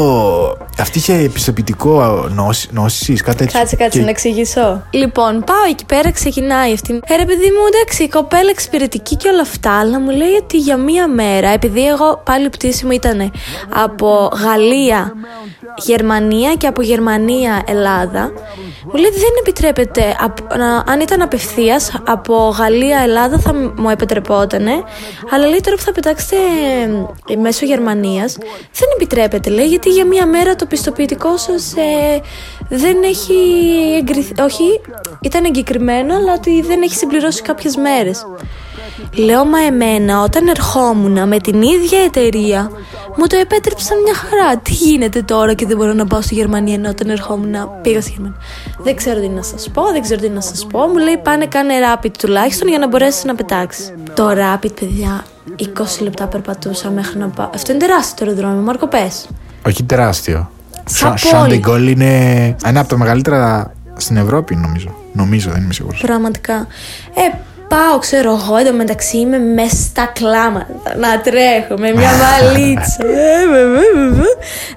Αυτή 0.80 0.98
είχε 0.98 1.13
επιστοποιητικό 1.13 2.26
νόση, 2.34 2.67
νόσης, 2.72 3.22
κάτι 3.22 3.38
τέτοιο. 3.38 3.60
Κάτσε, 3.60 3.76
κάτσε 3.76 3.98
Και- 3.98 4.04
να 4.04 4.10
εξηγήσω. 4.10 4.82
Λοιπόν, 4.91 5.43
πάω 5.46 5.63
εκεί 5.70 5.86
πέρα, 5.86 6.12
ξεκινάει 6.12 6.74
αυτή. 6.74 6.93
Ε, 7.06 7.15
ρε 7.15 7.26
παιδί 7.26 7.46
μου, 7.46 7.63
εντάξει, 7.74 8.04
η 8.04 8.10
κοπέλα 8.10 8.50
εξυπηρετική 8.50 9.15
και 9.15 9.28
όλα 9.28 9.41
αυτά, 9.41 9.80
αλλά 9.80 10.00
μου 10.00 10.10
λέει 10.10 10.34
ότι 10.41 10.58
για 10.58 10.78
μία 10.78 11.08
μέρα, 11.08 11.50
επειδή 11.50 11.88
εγώ 11.88 12.22
πάλι 12.26 12.50
πτήση 12.50 12.86
μου 12.86 12.91
ήταν 12.91 13.32
από 13.74 14.30
Γαλλία, 14.43 15.13
Γερμανία 15.78 16.54
και 16.56 16.67
από 16.67 16.82
Γερμανία, 16.82 17.63
Ελλάδα, 17.67 18.32
μου 18.84 18.93
λέει 19.00 19.12
δεν 19.12 19.32
επιτρέπεται, 19.39 20.15
απ- 20.24 20.56
να- 20.58 20.84
αν 20.93 21.00
ήταν 21.00 21.22
απευθείας 21.22 21.91
από 22.08 22.56
Γαλλία, 22.58 23.00
Ελλάδα 23.00 23.39
θα 23.39 23.54
μου 23.54 23.89
επιτρεπότανε, 23.89 24.72
αλλά 25.32 25.48
λέει 25.48 25.62
τώρα 25.63 25.76
που 25.78 25.84
θα 25.84 25.91
πετάξετε 25.91 26.36
ε, 27.30 27.36
μέσω 27.36 27.65
Γερμανίας, 27.65 28.38
δεν 28.74 28.89
επιτρέπεται, 28.98 29.50
λέει, 29.50 29.68
γιατί 29.68 29.90
για 29.90 30.06
μία 30.06 30.26
μέρα 30.26 30.56
το 30.56 30.66
πιστοποιητικό 30.66 31.38
σας 31.38 31.74
ε, 31.76 32.22
δεν 32.70 33.04
έχει 33.04 33.34
εγκριθεί, 33.98 34.42
όχι, 34.42 34.82
ήταν 35.22 35.46
εγκεκριμένο, 35.46 36.16
αλλά 36.16 36.34
ότι 36.34 36.62
δεν 36.62 36.82
έχει 36.82 36.96
συμπληρώσει 36.96 37.42
κάποιες 37.42 37.76
μέρες. 37.76 38.26
Λέω, 39.16 39.46
μα 39.46 39.60
εμένα 39.60 40.22
όταν 40.22 40.48
ερχόμουν 40.48 41.28
με 41.28 41.40
την 41.40 41.62
ίδια 41.62 42.00
εταιρεία 42.04 42.72
μου 43.18 43.28
το 43.28 43.38
επέτρεψαν 43.38 44.02
μια 44.02 44.14
χαρά. 44.14 44.58
Τι 44.58 44.74
γίνεται 44.74 45.22
τώρα 45.22 45.54
και 45.54 45.66
δεν 45.66 45.78
μπορώ 45.78 45.94
να 45.94 46.06
πάω 46.06 46.22
στη 46.22 46.34
Γερμανία 46.34 46.74
ενώ 46.74 46.90
όταν 46.90 47.10
ερχόμουν 47.10 47.56
πήγα 47.82 48.02
στη 48.02 48.12
Γερμανία. 48.12 48.38
Δεν 48.78 48.96
ξέρω 48.96 49.20
τι 49.20 49.28
να 49.28 49.44
σας 49.44 49.70
πω, 49.74 49.84
δεν 49.92 50.02
ξέρω 50.02 50.22
τι 50.22 50.30
να 50.30 50.42
σας 50.42 50.68
πω. 50.68 50.80
Μου 50.80 50.98
λέει 50.98 51.18
πάνε 51.24 51.46
κάνε 51.46 51.74
rapid 51.94 52.12
τουλάχιστον 52.20 52.68
για 52.68 52.80
να 52.80 52.88
μπορέσεις 52.88 53.24
να 53.24 53.36
πετάξεις. 53.36 53.94
Το 54.14 54.30
rapid, 54.30 54.74
παιδιά, 54.80 55.26
20 55.60 55.64
λεπτά 56.02 56.28
περπατούσα 56.28 56.90
μέχρι 56.90 57.20
να 57.20 57.28
πάω. 57.28 57.50
Αυτό 57.54 57.72
είναι 57.72 57.82
τεράστιο 57.82 58.26
το 58.26 58.32
αεροδρόμιο, 58.32 58.62
Μάρκο 58.62 58.88
πες. 58.88 59.28
Όχι 59.68 59.84
τεράστιο. 59.84 60.52
Σαν 60.86 61.18
Σαν 61.18 61.40
πόλη. 61.42 61.50
Ντεγκόλ 61.50 61.88
είναι 61.88 62.56
ένα 62.66 62.80
από 62.80 62.90
τα 62.90 62.98
μεγαλύτερα 62.98 63.74
στην 63.98 64.18
Ευρώπη, 64.18 64.56
νομίζω. 64.56 64.96
Νομίζω, 65.14 65.52
δεν 65.52 65.64
είμαι 65.64 65.74
σίγουρος. 65.74 66.02
Πραγματικά. 66.02 66.68
Ε, 67.14 67.38
πάω, 67.68 68.00
ξέρω 68.00 68.40
εγώ, 68.42 68.58
εντωμεταξύ 68.58 69.18
είμαι 69.18 69.38
μέσα 69.38 69.76
στα 69.76 70.12
κλάματα. 70.14 70.96
Να 71.00 71.22
τρέχω 71.22 71.78
με 71.78 71.92
μια 71.92 72.10
βαλίτσα. 72.22 73.06
Ε, 73.06 73.48
βε, 73.52 73.66
βε, 73.66 73.80
βε, 73.94 74.10
βε. 74.10 74.24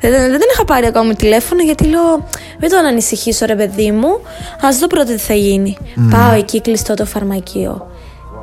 δεν, 0.00 0.11
δεν, 0.11 0.30
δεν 0.30 0.48
είχα 0.52 0.64
πάρει 0.64 0.87
ακόμα 0.87 1.14
τηλέφωνο 1.14 1.62
γιατί 1.62 1.85
λέω, 1.85 2.28
μην 2.61 2.70
τον 2.70 2.85
ανησυχήσω 2.85 3.46
ρε 3.46 3.54
παιδί 3.54 3.90
μου, 3.90 4.20
ας 4.61 4.78
δω 4.78 4.87
πρώτα 4.87 5.12
τι 5.12 5.18
θα 5.18 5.35
γίνει. 5.35 5.76
Πάω 6.11 6.33
εκεί 6.33 6.61
κλειστό 6.61 6.94
το 6.94 7.04
φαρμακείο. 7.06 7.90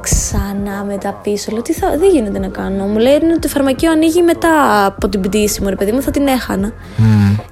Ξανά 0.09 0.83
μετά 0.87 1.19
πίσω. 1.23 1.51
Λέω, 1.51 1.61
τι 1.61 1.73
θα, 1.73 1.87
δεν 1.99 2.09
γίνεται 2.11 2.39
να 2.39 2.47
κάνω. 2.47 2.85
Μου 2.85 2.97
λέει 2.97 3.15
ότι 3.15 3.39
το 3.39 3.47
φαρμακείο 3.47 3.91
ανοίγει 3.91 4.21
μετά 4.21 4.85
από 4.85 5.09
την 5.09 5.21
πτήση 5.21 5.61
μου, 5.61 5.69
ρε 5.69 5.75
παιδί 5.75 5.91
μου, 5.91 6.01
θα 6.01 6.11
την 6.11 6.27
έχανα. 6.27 6.71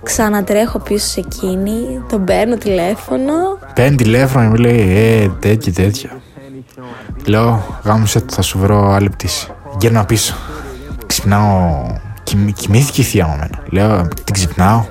Ξανατρέχω 0.03 0.79
πίσω 0.79 1.07
σε 1.07 1.19
εκείνη, 1.19 2.03
τον 2.09 2.23
παίρνω 2.23 2.55
τηλέφωνο. 2.57 3.33
Παίρνει 3.75 3.95
τηλέφωνο 3.95 4.43
και 4.43 4.49
μου 4.49 4.55
λέει 4.55 4.79
Ε, 4.95 5.29
τέτοια, 5.39 5.73
τέτοια. 5.73 6.09
Λέω, 7.25 7.79
γάμισε 7.83 8.19
το, 8.19 8.33
θα 8.33 8.41
σου 8.41 8.59
βρω 8.59 8.91
άλλη 8.91 9.09
πτήση. 9.09 9.47
Γύρνα 9.79 10.05
πίσω. 10.05 10.35
Ξυπνάω. 11.05 11.85
Κοιμ, 12.23 12.47
κοιμήθηκε 12.47 13.01
η 13.01 13.03
θεία 13.03 13.25
μου 13.25 13.33
εμένα. 13.33 13.59
Λέω, 13.69 14.07
την 14.23 14.33
ξυπνάω. 14.33 14.85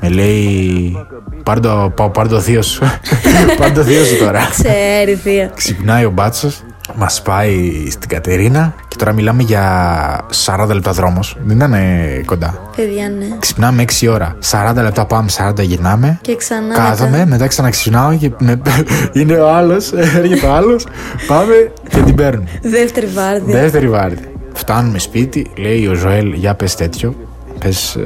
Με 0.00 0.08
λέει, 0.08 0.96
πάρ 1.42 1.60
το, 1.60 1.92
πάω, 1.96 2.10
πάρ 2.10 2.28
το 2.28 2.40
θείο 2.40 2.62
σου. 2.62 2.82
πάρ 3.58 3.72
το 3.72 3.82
θείο 3.82 4.04
σου 4.04 4.18
τώρα. 4.18 4.48
Ξέρει, 4.50 5.14
θεία. 5.14 5.50
Ξυπνάει 5.54 6.04
ο 6.04 6.10
μπάτσος, 6.10 6.62
μας 6.96 7.22
πάει 7.22 7.86
στην 7.90 8.08
Κατερίνα 8.08 8.74
και 8.88 8.96
τώρα 8.96 9.12
μιλάμε 9.12 9.42
για 9.42 10.20
40 10.46 10.66
λεπτά 10.72 10.92
δρόμος. 10.92 11.36
Δεν 11.44 11.56
ήταν 11.56 11.72
ε, 11.72 12.22
κοντά. 12.24 12.58
Παιδιά, 12.76 13.08
ναι. 13.08 13.26
Ξυπνάμε 13.38 13.84
6 14.00 14.08
ώρα. 14.12 14.36
40 14.50 14.74
λεπτά 14.74 15.04
πάμε, 15.06 15.28
40 15.36 15.60
γυρνάμε. 15.62 16.18
Και 16.22 16.36
ξανά. 16.36 16.74
Κάθομαι, 16.74 17.10
μετά. 17.10 17.26
μετά 17.26 17.46
ξαναξυπνάω 17.46 18.16
και 18.16 18.30
με- 18.38 18.60
είναι 19.20 19.34
ο 19.34 19.54
άλλος, 19.54 19.92
έρχεται 20.22 20.46
ο 20.46 20.52
άλλος. 20.54 20.86
Πάμε 21.26 21.72
και 21.88 22.00
την 22.02 22.14
παίρνουμε. 22.14 22.48
Δεύτερη 22.62 23.06
βάρδια. 23.06 23.60
Δεύτερη 23.60 23.88
βάρδια. 23.88 24.24
Φτάνουμε 24.52 24.98
σπίτι, 24.98 25.50
λέει 25.56 25.86
ο 25.86 25.94
Ζωέλ, 25.94 26.32
για 26.32 26.54
πες 26.54 26.74
τέτοιο. 26.74 27.14
Πες 27.58 27.98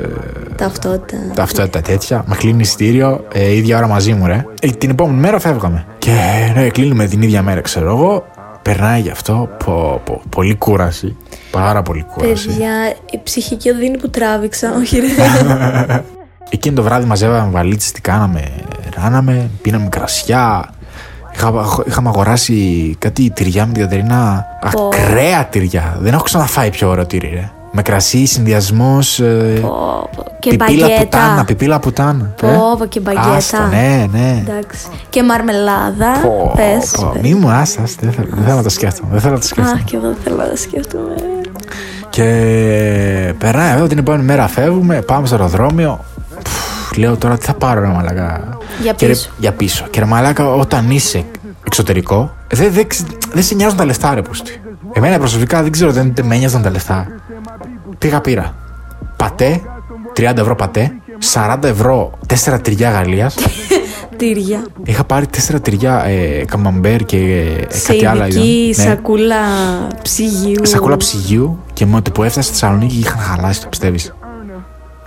Ταυτότητα. 0.57 1.17
ταυτότητα 1.35 1.81
τέτοια. 1.81 2.25
Με 2.27 2.35
κλείνει 2.35 2.61
ειστήριο, 2.61 3.25
ε, 3.33 3.55
ίδια 3.55 3.77
ώρα 3.77 3.87
μαζί 3.87 4.13
μου, 4.13 4.27
ρε. 4.27 4.45
Ε, 4.61 4.69
την 4.69 4.91
επόμενη 4.91 5.19
μέρα 5.21 5.39
φεύγαμε. 5.39 5.85
Και 5.99 6.11
ναι, 6.55 6.69
κλείνουμε 6.69 7.07
την 7.07 7.23
ίδια 7.23 7.43
μέρα, 7.43 7.61
ξέρω 7.61 7.89
εγώ. 7.91 8.27
Περνάει 8.65 9.01
γι' 9.01 9.11
αυτό. 9.11 9.49
Πω, 9.65 10.01
πω, 10.05 10.23
πολύ 10.29 10.55
κούραση. 10.55 11.17
Πάρα 11.51 11.83
πολύ 11.83 12.07
κούραση. 12.15 12.47
Παιδιά, 12.47 12.95
η 13.11 13.21
ψυχική 13.23 13.71
οδύνη 13.71 13.99
που 13.99 14.11
τράβηξα. 14.11 14.75
Όχι, 14.77 14.99
ρε. 14.99 15.07
Εκείνο 16.51 16.75
το 16.75 16.83
βράδυ 16.83 17.07
μαζεύαμε 17.07 17.51
βαλίτσες, 17.51 17.93
τι 17.93 18.01
κάναμε. 18.01 18.43
Ράναμε, 18.97 19.51
πίναμε 19.63 19.89
κρασιά. 19.89 20.71
Είχα, 21.35 21.53
είχαμε 21.87 22.09
αγοράσει 22.09 22.97
κάτι 22.99 23.31
τυριά 23.31 23.67
με 23.67 23.73
την 23.73 23.83
Κατερίνα. 23.83 24.47
Πω. 24.71 24.87
Ακραία 24.87 25.47
τυριά. 25.47 25.97
Δεν 26.01 26.13
έχω 26.13 26.23
ξαναφάει 26.23 26.71
πιο 26.71 26.89
ωραίο 26.89 27.07
τυρί, 27.07 27.31
ρε. 27.35 27.51
Με 27.77 27.83
κρασί, 27.83 28.25
συνδυασμός. 28.27 29.21
Πω, 29.61 29.69
πω. 30.17 30.25
Και 30.39 30.51
πιπίλα 30.51 30.87
μπαγκέτα. 30.87 31.03
πουτάνα, 31.05 31.45
πιπίλα 31.45 31.79
πουτάνα. 31.79 32.35
Πω, 32.41 32.47
Ε. 32.49 32.59
πω, 32.79 32.85
και 32.87 33.01
μπαγκέτα. 33.01 33.31
Άστο, 33.33 33.67
ναι, 33.71 34.07
ναι. 34.13 34.43
Εντάξει. 34.49 34.87
Και 35.09 35.23
μαρμελάδα. 35.23 36.13
Πω, 36.23 36.53
Πες. 36.57 36.91
πω, 36.97 37.11
πες. 37.13 37.23
Μη 37.23 37.35
μου 37.35 37.49
άστα, 37.51 37.83
δεν 38.01 38.13
θέλω, 38.13 38.29
δεν 38.35 38.45
θέλω 38.45 38.57
να 38.57 38.63
το 38.63 38.69
σκέφτομαι. 38.69 39.09
Δεν 39.13 39.21
θέλω 39.21 39.35
να 39.35 39.41
το 39.41 39.47
σκέφτομαι. 39.47 39.79
Αχ, 39.79 39.85
και 39.85 39.97
εγώ 39.97 40.07
δεν 40.07 40.17
θέλω 40.25 40.37
να 40.37 40.49
τα 40.49 40.57
σκέφτομαι. 40.57 41.15
Και 42.11 42.25
περνάει 43.39 43.73
εδώ 43.77 43.87
την 43.87 43.99
επόμενη 43.99 44.23
μέρα 44.23 44.47
φεύγουμε, 44.49 45.01
πάμε 45.03 45.27
στο 45.27 45.35
αεροδρόμιο. 45.37 46.05
Πφ, 46.43 46.97
λέω 46.97 47.17
τώρα 47.17 47.39
τι 47.39 47.45
θα 47.45 47.55
πάρω 47.55 47.81
ρε 47.81 47.87
μαλακά. 47.87 48.59
Για 48.83 48.93
Και 48.93 49.07
ρε- 49.07 49.13
πίσω. 49.13 49.31
για 49.39 49.53
πίσω. 49.53 49.87
Και 49.91 50.01
ρε 50.01 50.07
μαλάκα 50.07 50.47
όταν 50.55 50.91
είσαι 50.91 51.25
εξωτερικό, 51.67 52.35
δεν 52.53 52.73
δεν 52.73 52.87
ξε- 52.87 53.07
δεν 53.33 53.43
σε 53.43 53.55
νοιάζουν 53.55 53.77
τα 53.77 53.85
λεφτά 53.85 54.15
ρε 54.15 54.23
πούστη. 54.23 54.61
Εμένα 54.93 55.19
προσωπικά 55.19 55.63
δεν 55.63 55.73
ξέρω, 55.73 55.93
δεν 55.93 56.13
δεν 56.15 56.27
με 56.27 56.37
νοιάζαν 56.37 56.63
τα 56.63 56.71
λεφτά. 56.71 57.07
Πήγα 57.99 58.21
πήρα; 58.21 58.55
Πατέ, 59.17 59.61
30 60.17 60.37
ευρώ 60.37 60.55
πατέ, 60.55 60.93
40 61.33 61.57
ευρώ 61.65 62.19
4 62.53 62.59
τυριά 62.63 62.91
Γαλλίας. 62.91 63.35
Τύρια. 64.17 64.65
Είχα 64.85 65.05
πάρει 65.05 65.27
4 65.53 65.63
τυριά 65.63 66.05
ε, 66.05 66.45
καμαμπέρ 66.47 67.05
και 67.05 67.17
ε, 67.19 67.75
Σε 67.75 67.93
κάτι 67.93 68.07
άλλο. 68.07 68.25
ειδική 68.25 68.75
Ναι. 68.77 68.83
σακούλα 68.85 69.37
ψυγείου. 70.03 70.67
Σακούλα 70.67 70.97
ψυγείου 70.97 71.59
και 71.73 71.87
με 71.87 72.01
το 72.01 72.11
που 72.11 72.23
έφτασα 72.23 72.43
στη 72.49 72.59
Θεσσαλονίκη 72.59 72.99
είχαν 72.99 73.19
χαλάσει, 73.19 73.61
το 73.61 73.69
πιστεύεις. 73.69 74.15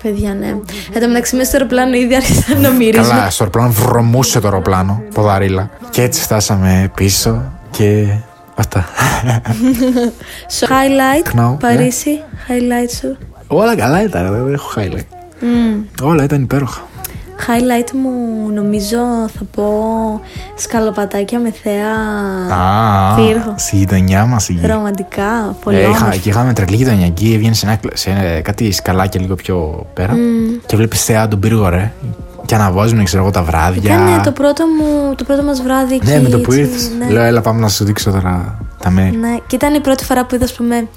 Παιδιά, 0.04 0.34
ναι. 0.34 0.48
Εν 0.94 1.02
τω 1.02 1.08
μεταξύ, 1.08 1.36
μέσα 1.36 1.48
στο 1.50 1.58
αεροπλάνο 1.58 1.96
ήδη 1.96 2.16
άρχισαν 2.16 2.62
να 2.62 2.70
μυρίζουν. 2.70 3.10
Καλά, 3.10 3.30
στο 3.30 3.44
αεροπλάνο 3.44 3.72
βρωμούσε 3.72 4.40
το 4.40 4.48
αεροπλάνο, 4.48 5.02
ποδαρίλα. 5.14 5.70
Και 5.90 6.02
έτσι 6.02 6.22
φτάσαμε 6.22 6.92
πίσω 6.96 7.42
και 7.72 8.08
Αυτά. 8.58 8.86
So, 10.60 10.66
highlight, 10.66 11.30
Κνάου, 11.30 11.52
ναι. 11.52 11.58
Παρίσι, 11.58 12.22
highlight 12.48 12.90
σου. 13.00 13.18
Όλα 13.48 13.76
καλά 13.76 14.04
ήταν, 14.04 14.44
δεν 14.46 14.54
έχω 14.54 14.70
highlight. 14.76 15.06
Όλα 16.04 16.24
ήταν 16.24 16.42
υπέροχα. 16.42 16.82
Highlight 17.48 17.92
μου 17.92 18.50
νομίζω 18.54 18.98
θα 19.38 19.44
πω 19.56 19.74
σκαλοπατάκια 20.56 21.40
με 21.40 21.54
θέα 21.64 21.92
Α, 22.58 23.16
πύργο. 23.16 23.54
στη 23.58 23.76
γειτονιά 23.76 24.26
μας 24.26 24.50
εκεί. 24.50 24.68
Ρομαντικά, 24.68 25.56
πολύ 25.64 25.78
Ε, 25.78 25.80
είχα, 25.82 25.90
όμορφα. 25.90 26.16
και 26.16 26.30
είχαμε 26.30 26.54
τρελή 26.54 26.76
γειτονιακή, 26.76 27.34
έβγαινε 27.34 27.54
σε, 27.54 27.66
ένα, 27.66 27.76
κλ- 27.76 27.98
σε 27.98 28.10
ένα- 28.10 28.42
κάτι 28.42 28.72
σκαλάκια 28.72 29.22
λίγο 29.22 29.36
πιο 29.36 29.86
πέρα. 29.94 30.16
Και 30.66 30.76
βλέπεις 30.76 31.04
θεά 31.04 31.28
τον 31.28 31.40
πύργο, 31.40 31.70
ρε. 31.70 31.92
Και 32.46 32.56
αναβάζουν, 32.56 33.04
ξέρω 33.04 33.22
εγώ, 33.22 33.32
τα 33.32 33.44
βράδια. 33.44 33.94
Ήταν 33.94 34.22
το 34.24 34.32
πρώτο, 34.32 34.64
μου, 34.80 35.16
το 35.16 35.24
πρώτο 35.24 35.44
μας 35.44 35.62
βράδυ 35.62 35.94
εκεί. 35.96 36.06
Ναι, 36.06 36.22
με 36.22 36.30
το 36.30 36.40
που 36.40 36.52
έτσι, 36.52 36.64
ήρθες. 36.64 36.92
ναι. 37.00 37.10
Λέω, 37.10 37.24
έλα, 37.24 37.42
πάμε 37.42 37.60
να 37.60 37.70
σου 37.70 37.84
δείξω 37.84 38.12
τώρα 38.12 38.60
τα 38.84 38.90
μέρη. 38.90 39.16
Ναι, 39.18 39.36
και 39.48 39.56
ήταν 39.56 39.74
η 39.74 39.80
πρώτη 39.80 40.04
φορά 40.06 40.26
που 40.26 40.36
είδα, 40.36 40.44
ας 40.46 40.54
πούμε, 40.54 40.88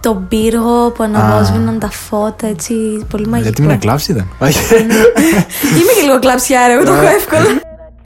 τον 0.00 0.28
πύργο 0.28 0.90
που 0.90 1.02
αναβόσβηναν 1.02 1.78
τα 1.78 1.90
φώτα, 1.90 2.46
έτσι, 2.46 2.74
πολύ 3.10 3.26
μαγικό. 3.26 3.48
Γιατί 3.48 3.62
μην 3.62 3.78
κλάψει 3.78 4.12
ήταν. 4.12 4.28
Όχι. 4.38 4.74
Είμαι 5.78 5.92
και 5.98 6.02
λίγο 6.04 6.18
κλαψιά, 6.18 6.66
ρε, 6.66 6.72
εγώ 6.72 6.84
το 6.84 6.92
έχω 6.92 7.14
εύκολα. 7.16 7.60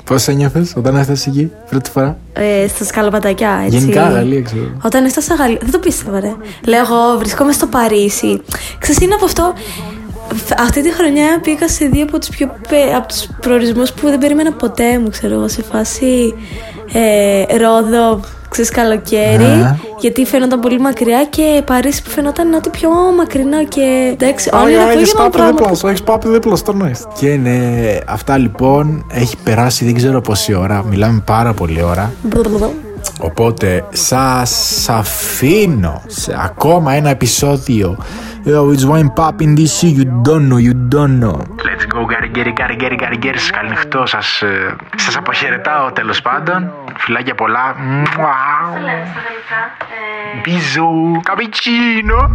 Πώς 0.05 0.29
ένιωθες 0.29 0.73
όταν 0.77 0.97
έφτασες 0.97 1.27
εκεί 1.27 1.51
πρώτη 1.71 1.91
φορά; 1.91 2.17
ε, 2.33 2.67
στα 2.69 2.85
σκαλοπατάκια, 2.85 3.63
έτσι. 3.65 3.79
Γενικά, 3.79 4.09
Γαλλία, 4.09 4.41
ξέρω. 4.43 4.71
Όταν 4.83 5.05
έφτασα 5.05 5.35
Γαλλία, 5.35 5.59
δεν 5.63 5.71
το 5.71 5.79
πίστευα, 5.79 6.21
ρε. 6.21 6.33
Λέω, 6.67 6.81
εγώ 6.81 7.19
βρισκόμαι 7.19 7.53
στο 7.53 7.67
Παρίσι. 7.67 8.41
Ξέρεις, 8.79 9.01
είναι 9.01 9.15
από 9.15 9.25
αυτό. 9.25 9.53
Φ- 10.35 10.61
Αυτή 10.61 10.83
τη 10.83 10.93
χρονιά 10.93 11.41
πήγα 11.43 11.69
σε 11.69 11.85
δύο 11.87 12.03
από 12.03 12.19
τους, 12.19 12.29
πιο, 12.29 12.47
πε- 12.69 12.95
από 12.97 13.09
τους 13.09 13.27
προορισμούς 13.41 13.93
που 13.93 14.09
δεν 14.09 14.19
περίμενα 14.19 14.53
ποτέ 14.53 14.99
μου, 14.99 15.09
ξέρω 15.11 15.35
εγώ, 15.35 15.49
σε 15.49 15.63
φάση 15.63 16.35
ε, 16.93 17.57
Ρόδο, 17.57 18.21
ξέρεις, 18.49 18.71
καλοκαίρι, 18.71 19.45
Ναι. 19.45 19.77
γιατί 20.01 20.25
φαίνονταν 20.25 20.61
πολύ 20.61 20.79
μακριά 20.81 21.25
και 21.25 21.63
Παρίσι 21.67 22.03
που 22.03 22.11
φαινόταν 22.11 22.55
ότι 22.55 22.69
πιο 22.71 22.91
μακρινό 23.17 23.65
και 23.65 24.11
εντάξει, 24.13 24.51
όνειρα 24.53 24.83
που 24.83 24.89
έχεις 24.89 25.01
έγιναν 25.09 25.17
πάπη 25.25 25.37
πράγματα. 25.37 25.57
δίπλα 25.63 25.75
σου, 25.77 25.87
έχεις 25.87 26.03
πάπη 26.03 26.29
δίπλα 26.29 26.57
στο 26.57 26.73
νόης. 26.73 27.05
Και 27.19 27.29
ναι, 27.37 27.59
αυτά 28.07 28.39
λοιπόν 28.39 29.07
έχει 29.13 29.37
περάσει 29.45 29.85
δεν 29.85 29.95
ξέρω 29.95 30.21
πόση 30.21 30.55
ώρα, 30.55 30.85
μιλάμε 30.91 31.23
πάρα 31.27 31.53
πολύ 31.53 31.83
ώρα. 31.83 32.13
Οπότε 33.21 33.85
σας 33.91 34.89
αφήνω 34.89 36.03
σε 36.07 36.37
ακόμα 36.45 36.93
ένα 36.93 37.09
επεισόδιο. 37.11 37.97
Yo, 38.45 38.73
it's 38.73 38.87
one 38.87 39.11
pop 39.19 39.43
in 39.43 39.55
this 39.55 39.83
you 39.83 40.05
don't 40.27 40.49
know, 40.49 40.57
you 40.57 40.75
don't 40.95 41.19
know. 41.23 41.39
Let's 41.69 41.85
go, 41.95 42.07
καριγέρ, 42.07 42.53
καριγέρ, 42.53 42.95
καριγέρ. 42.95 43.39
Σκαλινιχτό 43.39 44.07
σας 44.07 44.43
ε, 44.43 44.77
σας 44.97 45.17
αποχαιρετάω 45.17 45.93
τέλος 45.93 46.23
πάντων. 46.23 46.73
Φυλάκια 46.97 47.35
πολλά. 47.35 47.75
Μουάου. 47.79 48.75
Σε 50.43 50.81
λέω 52.05 52.31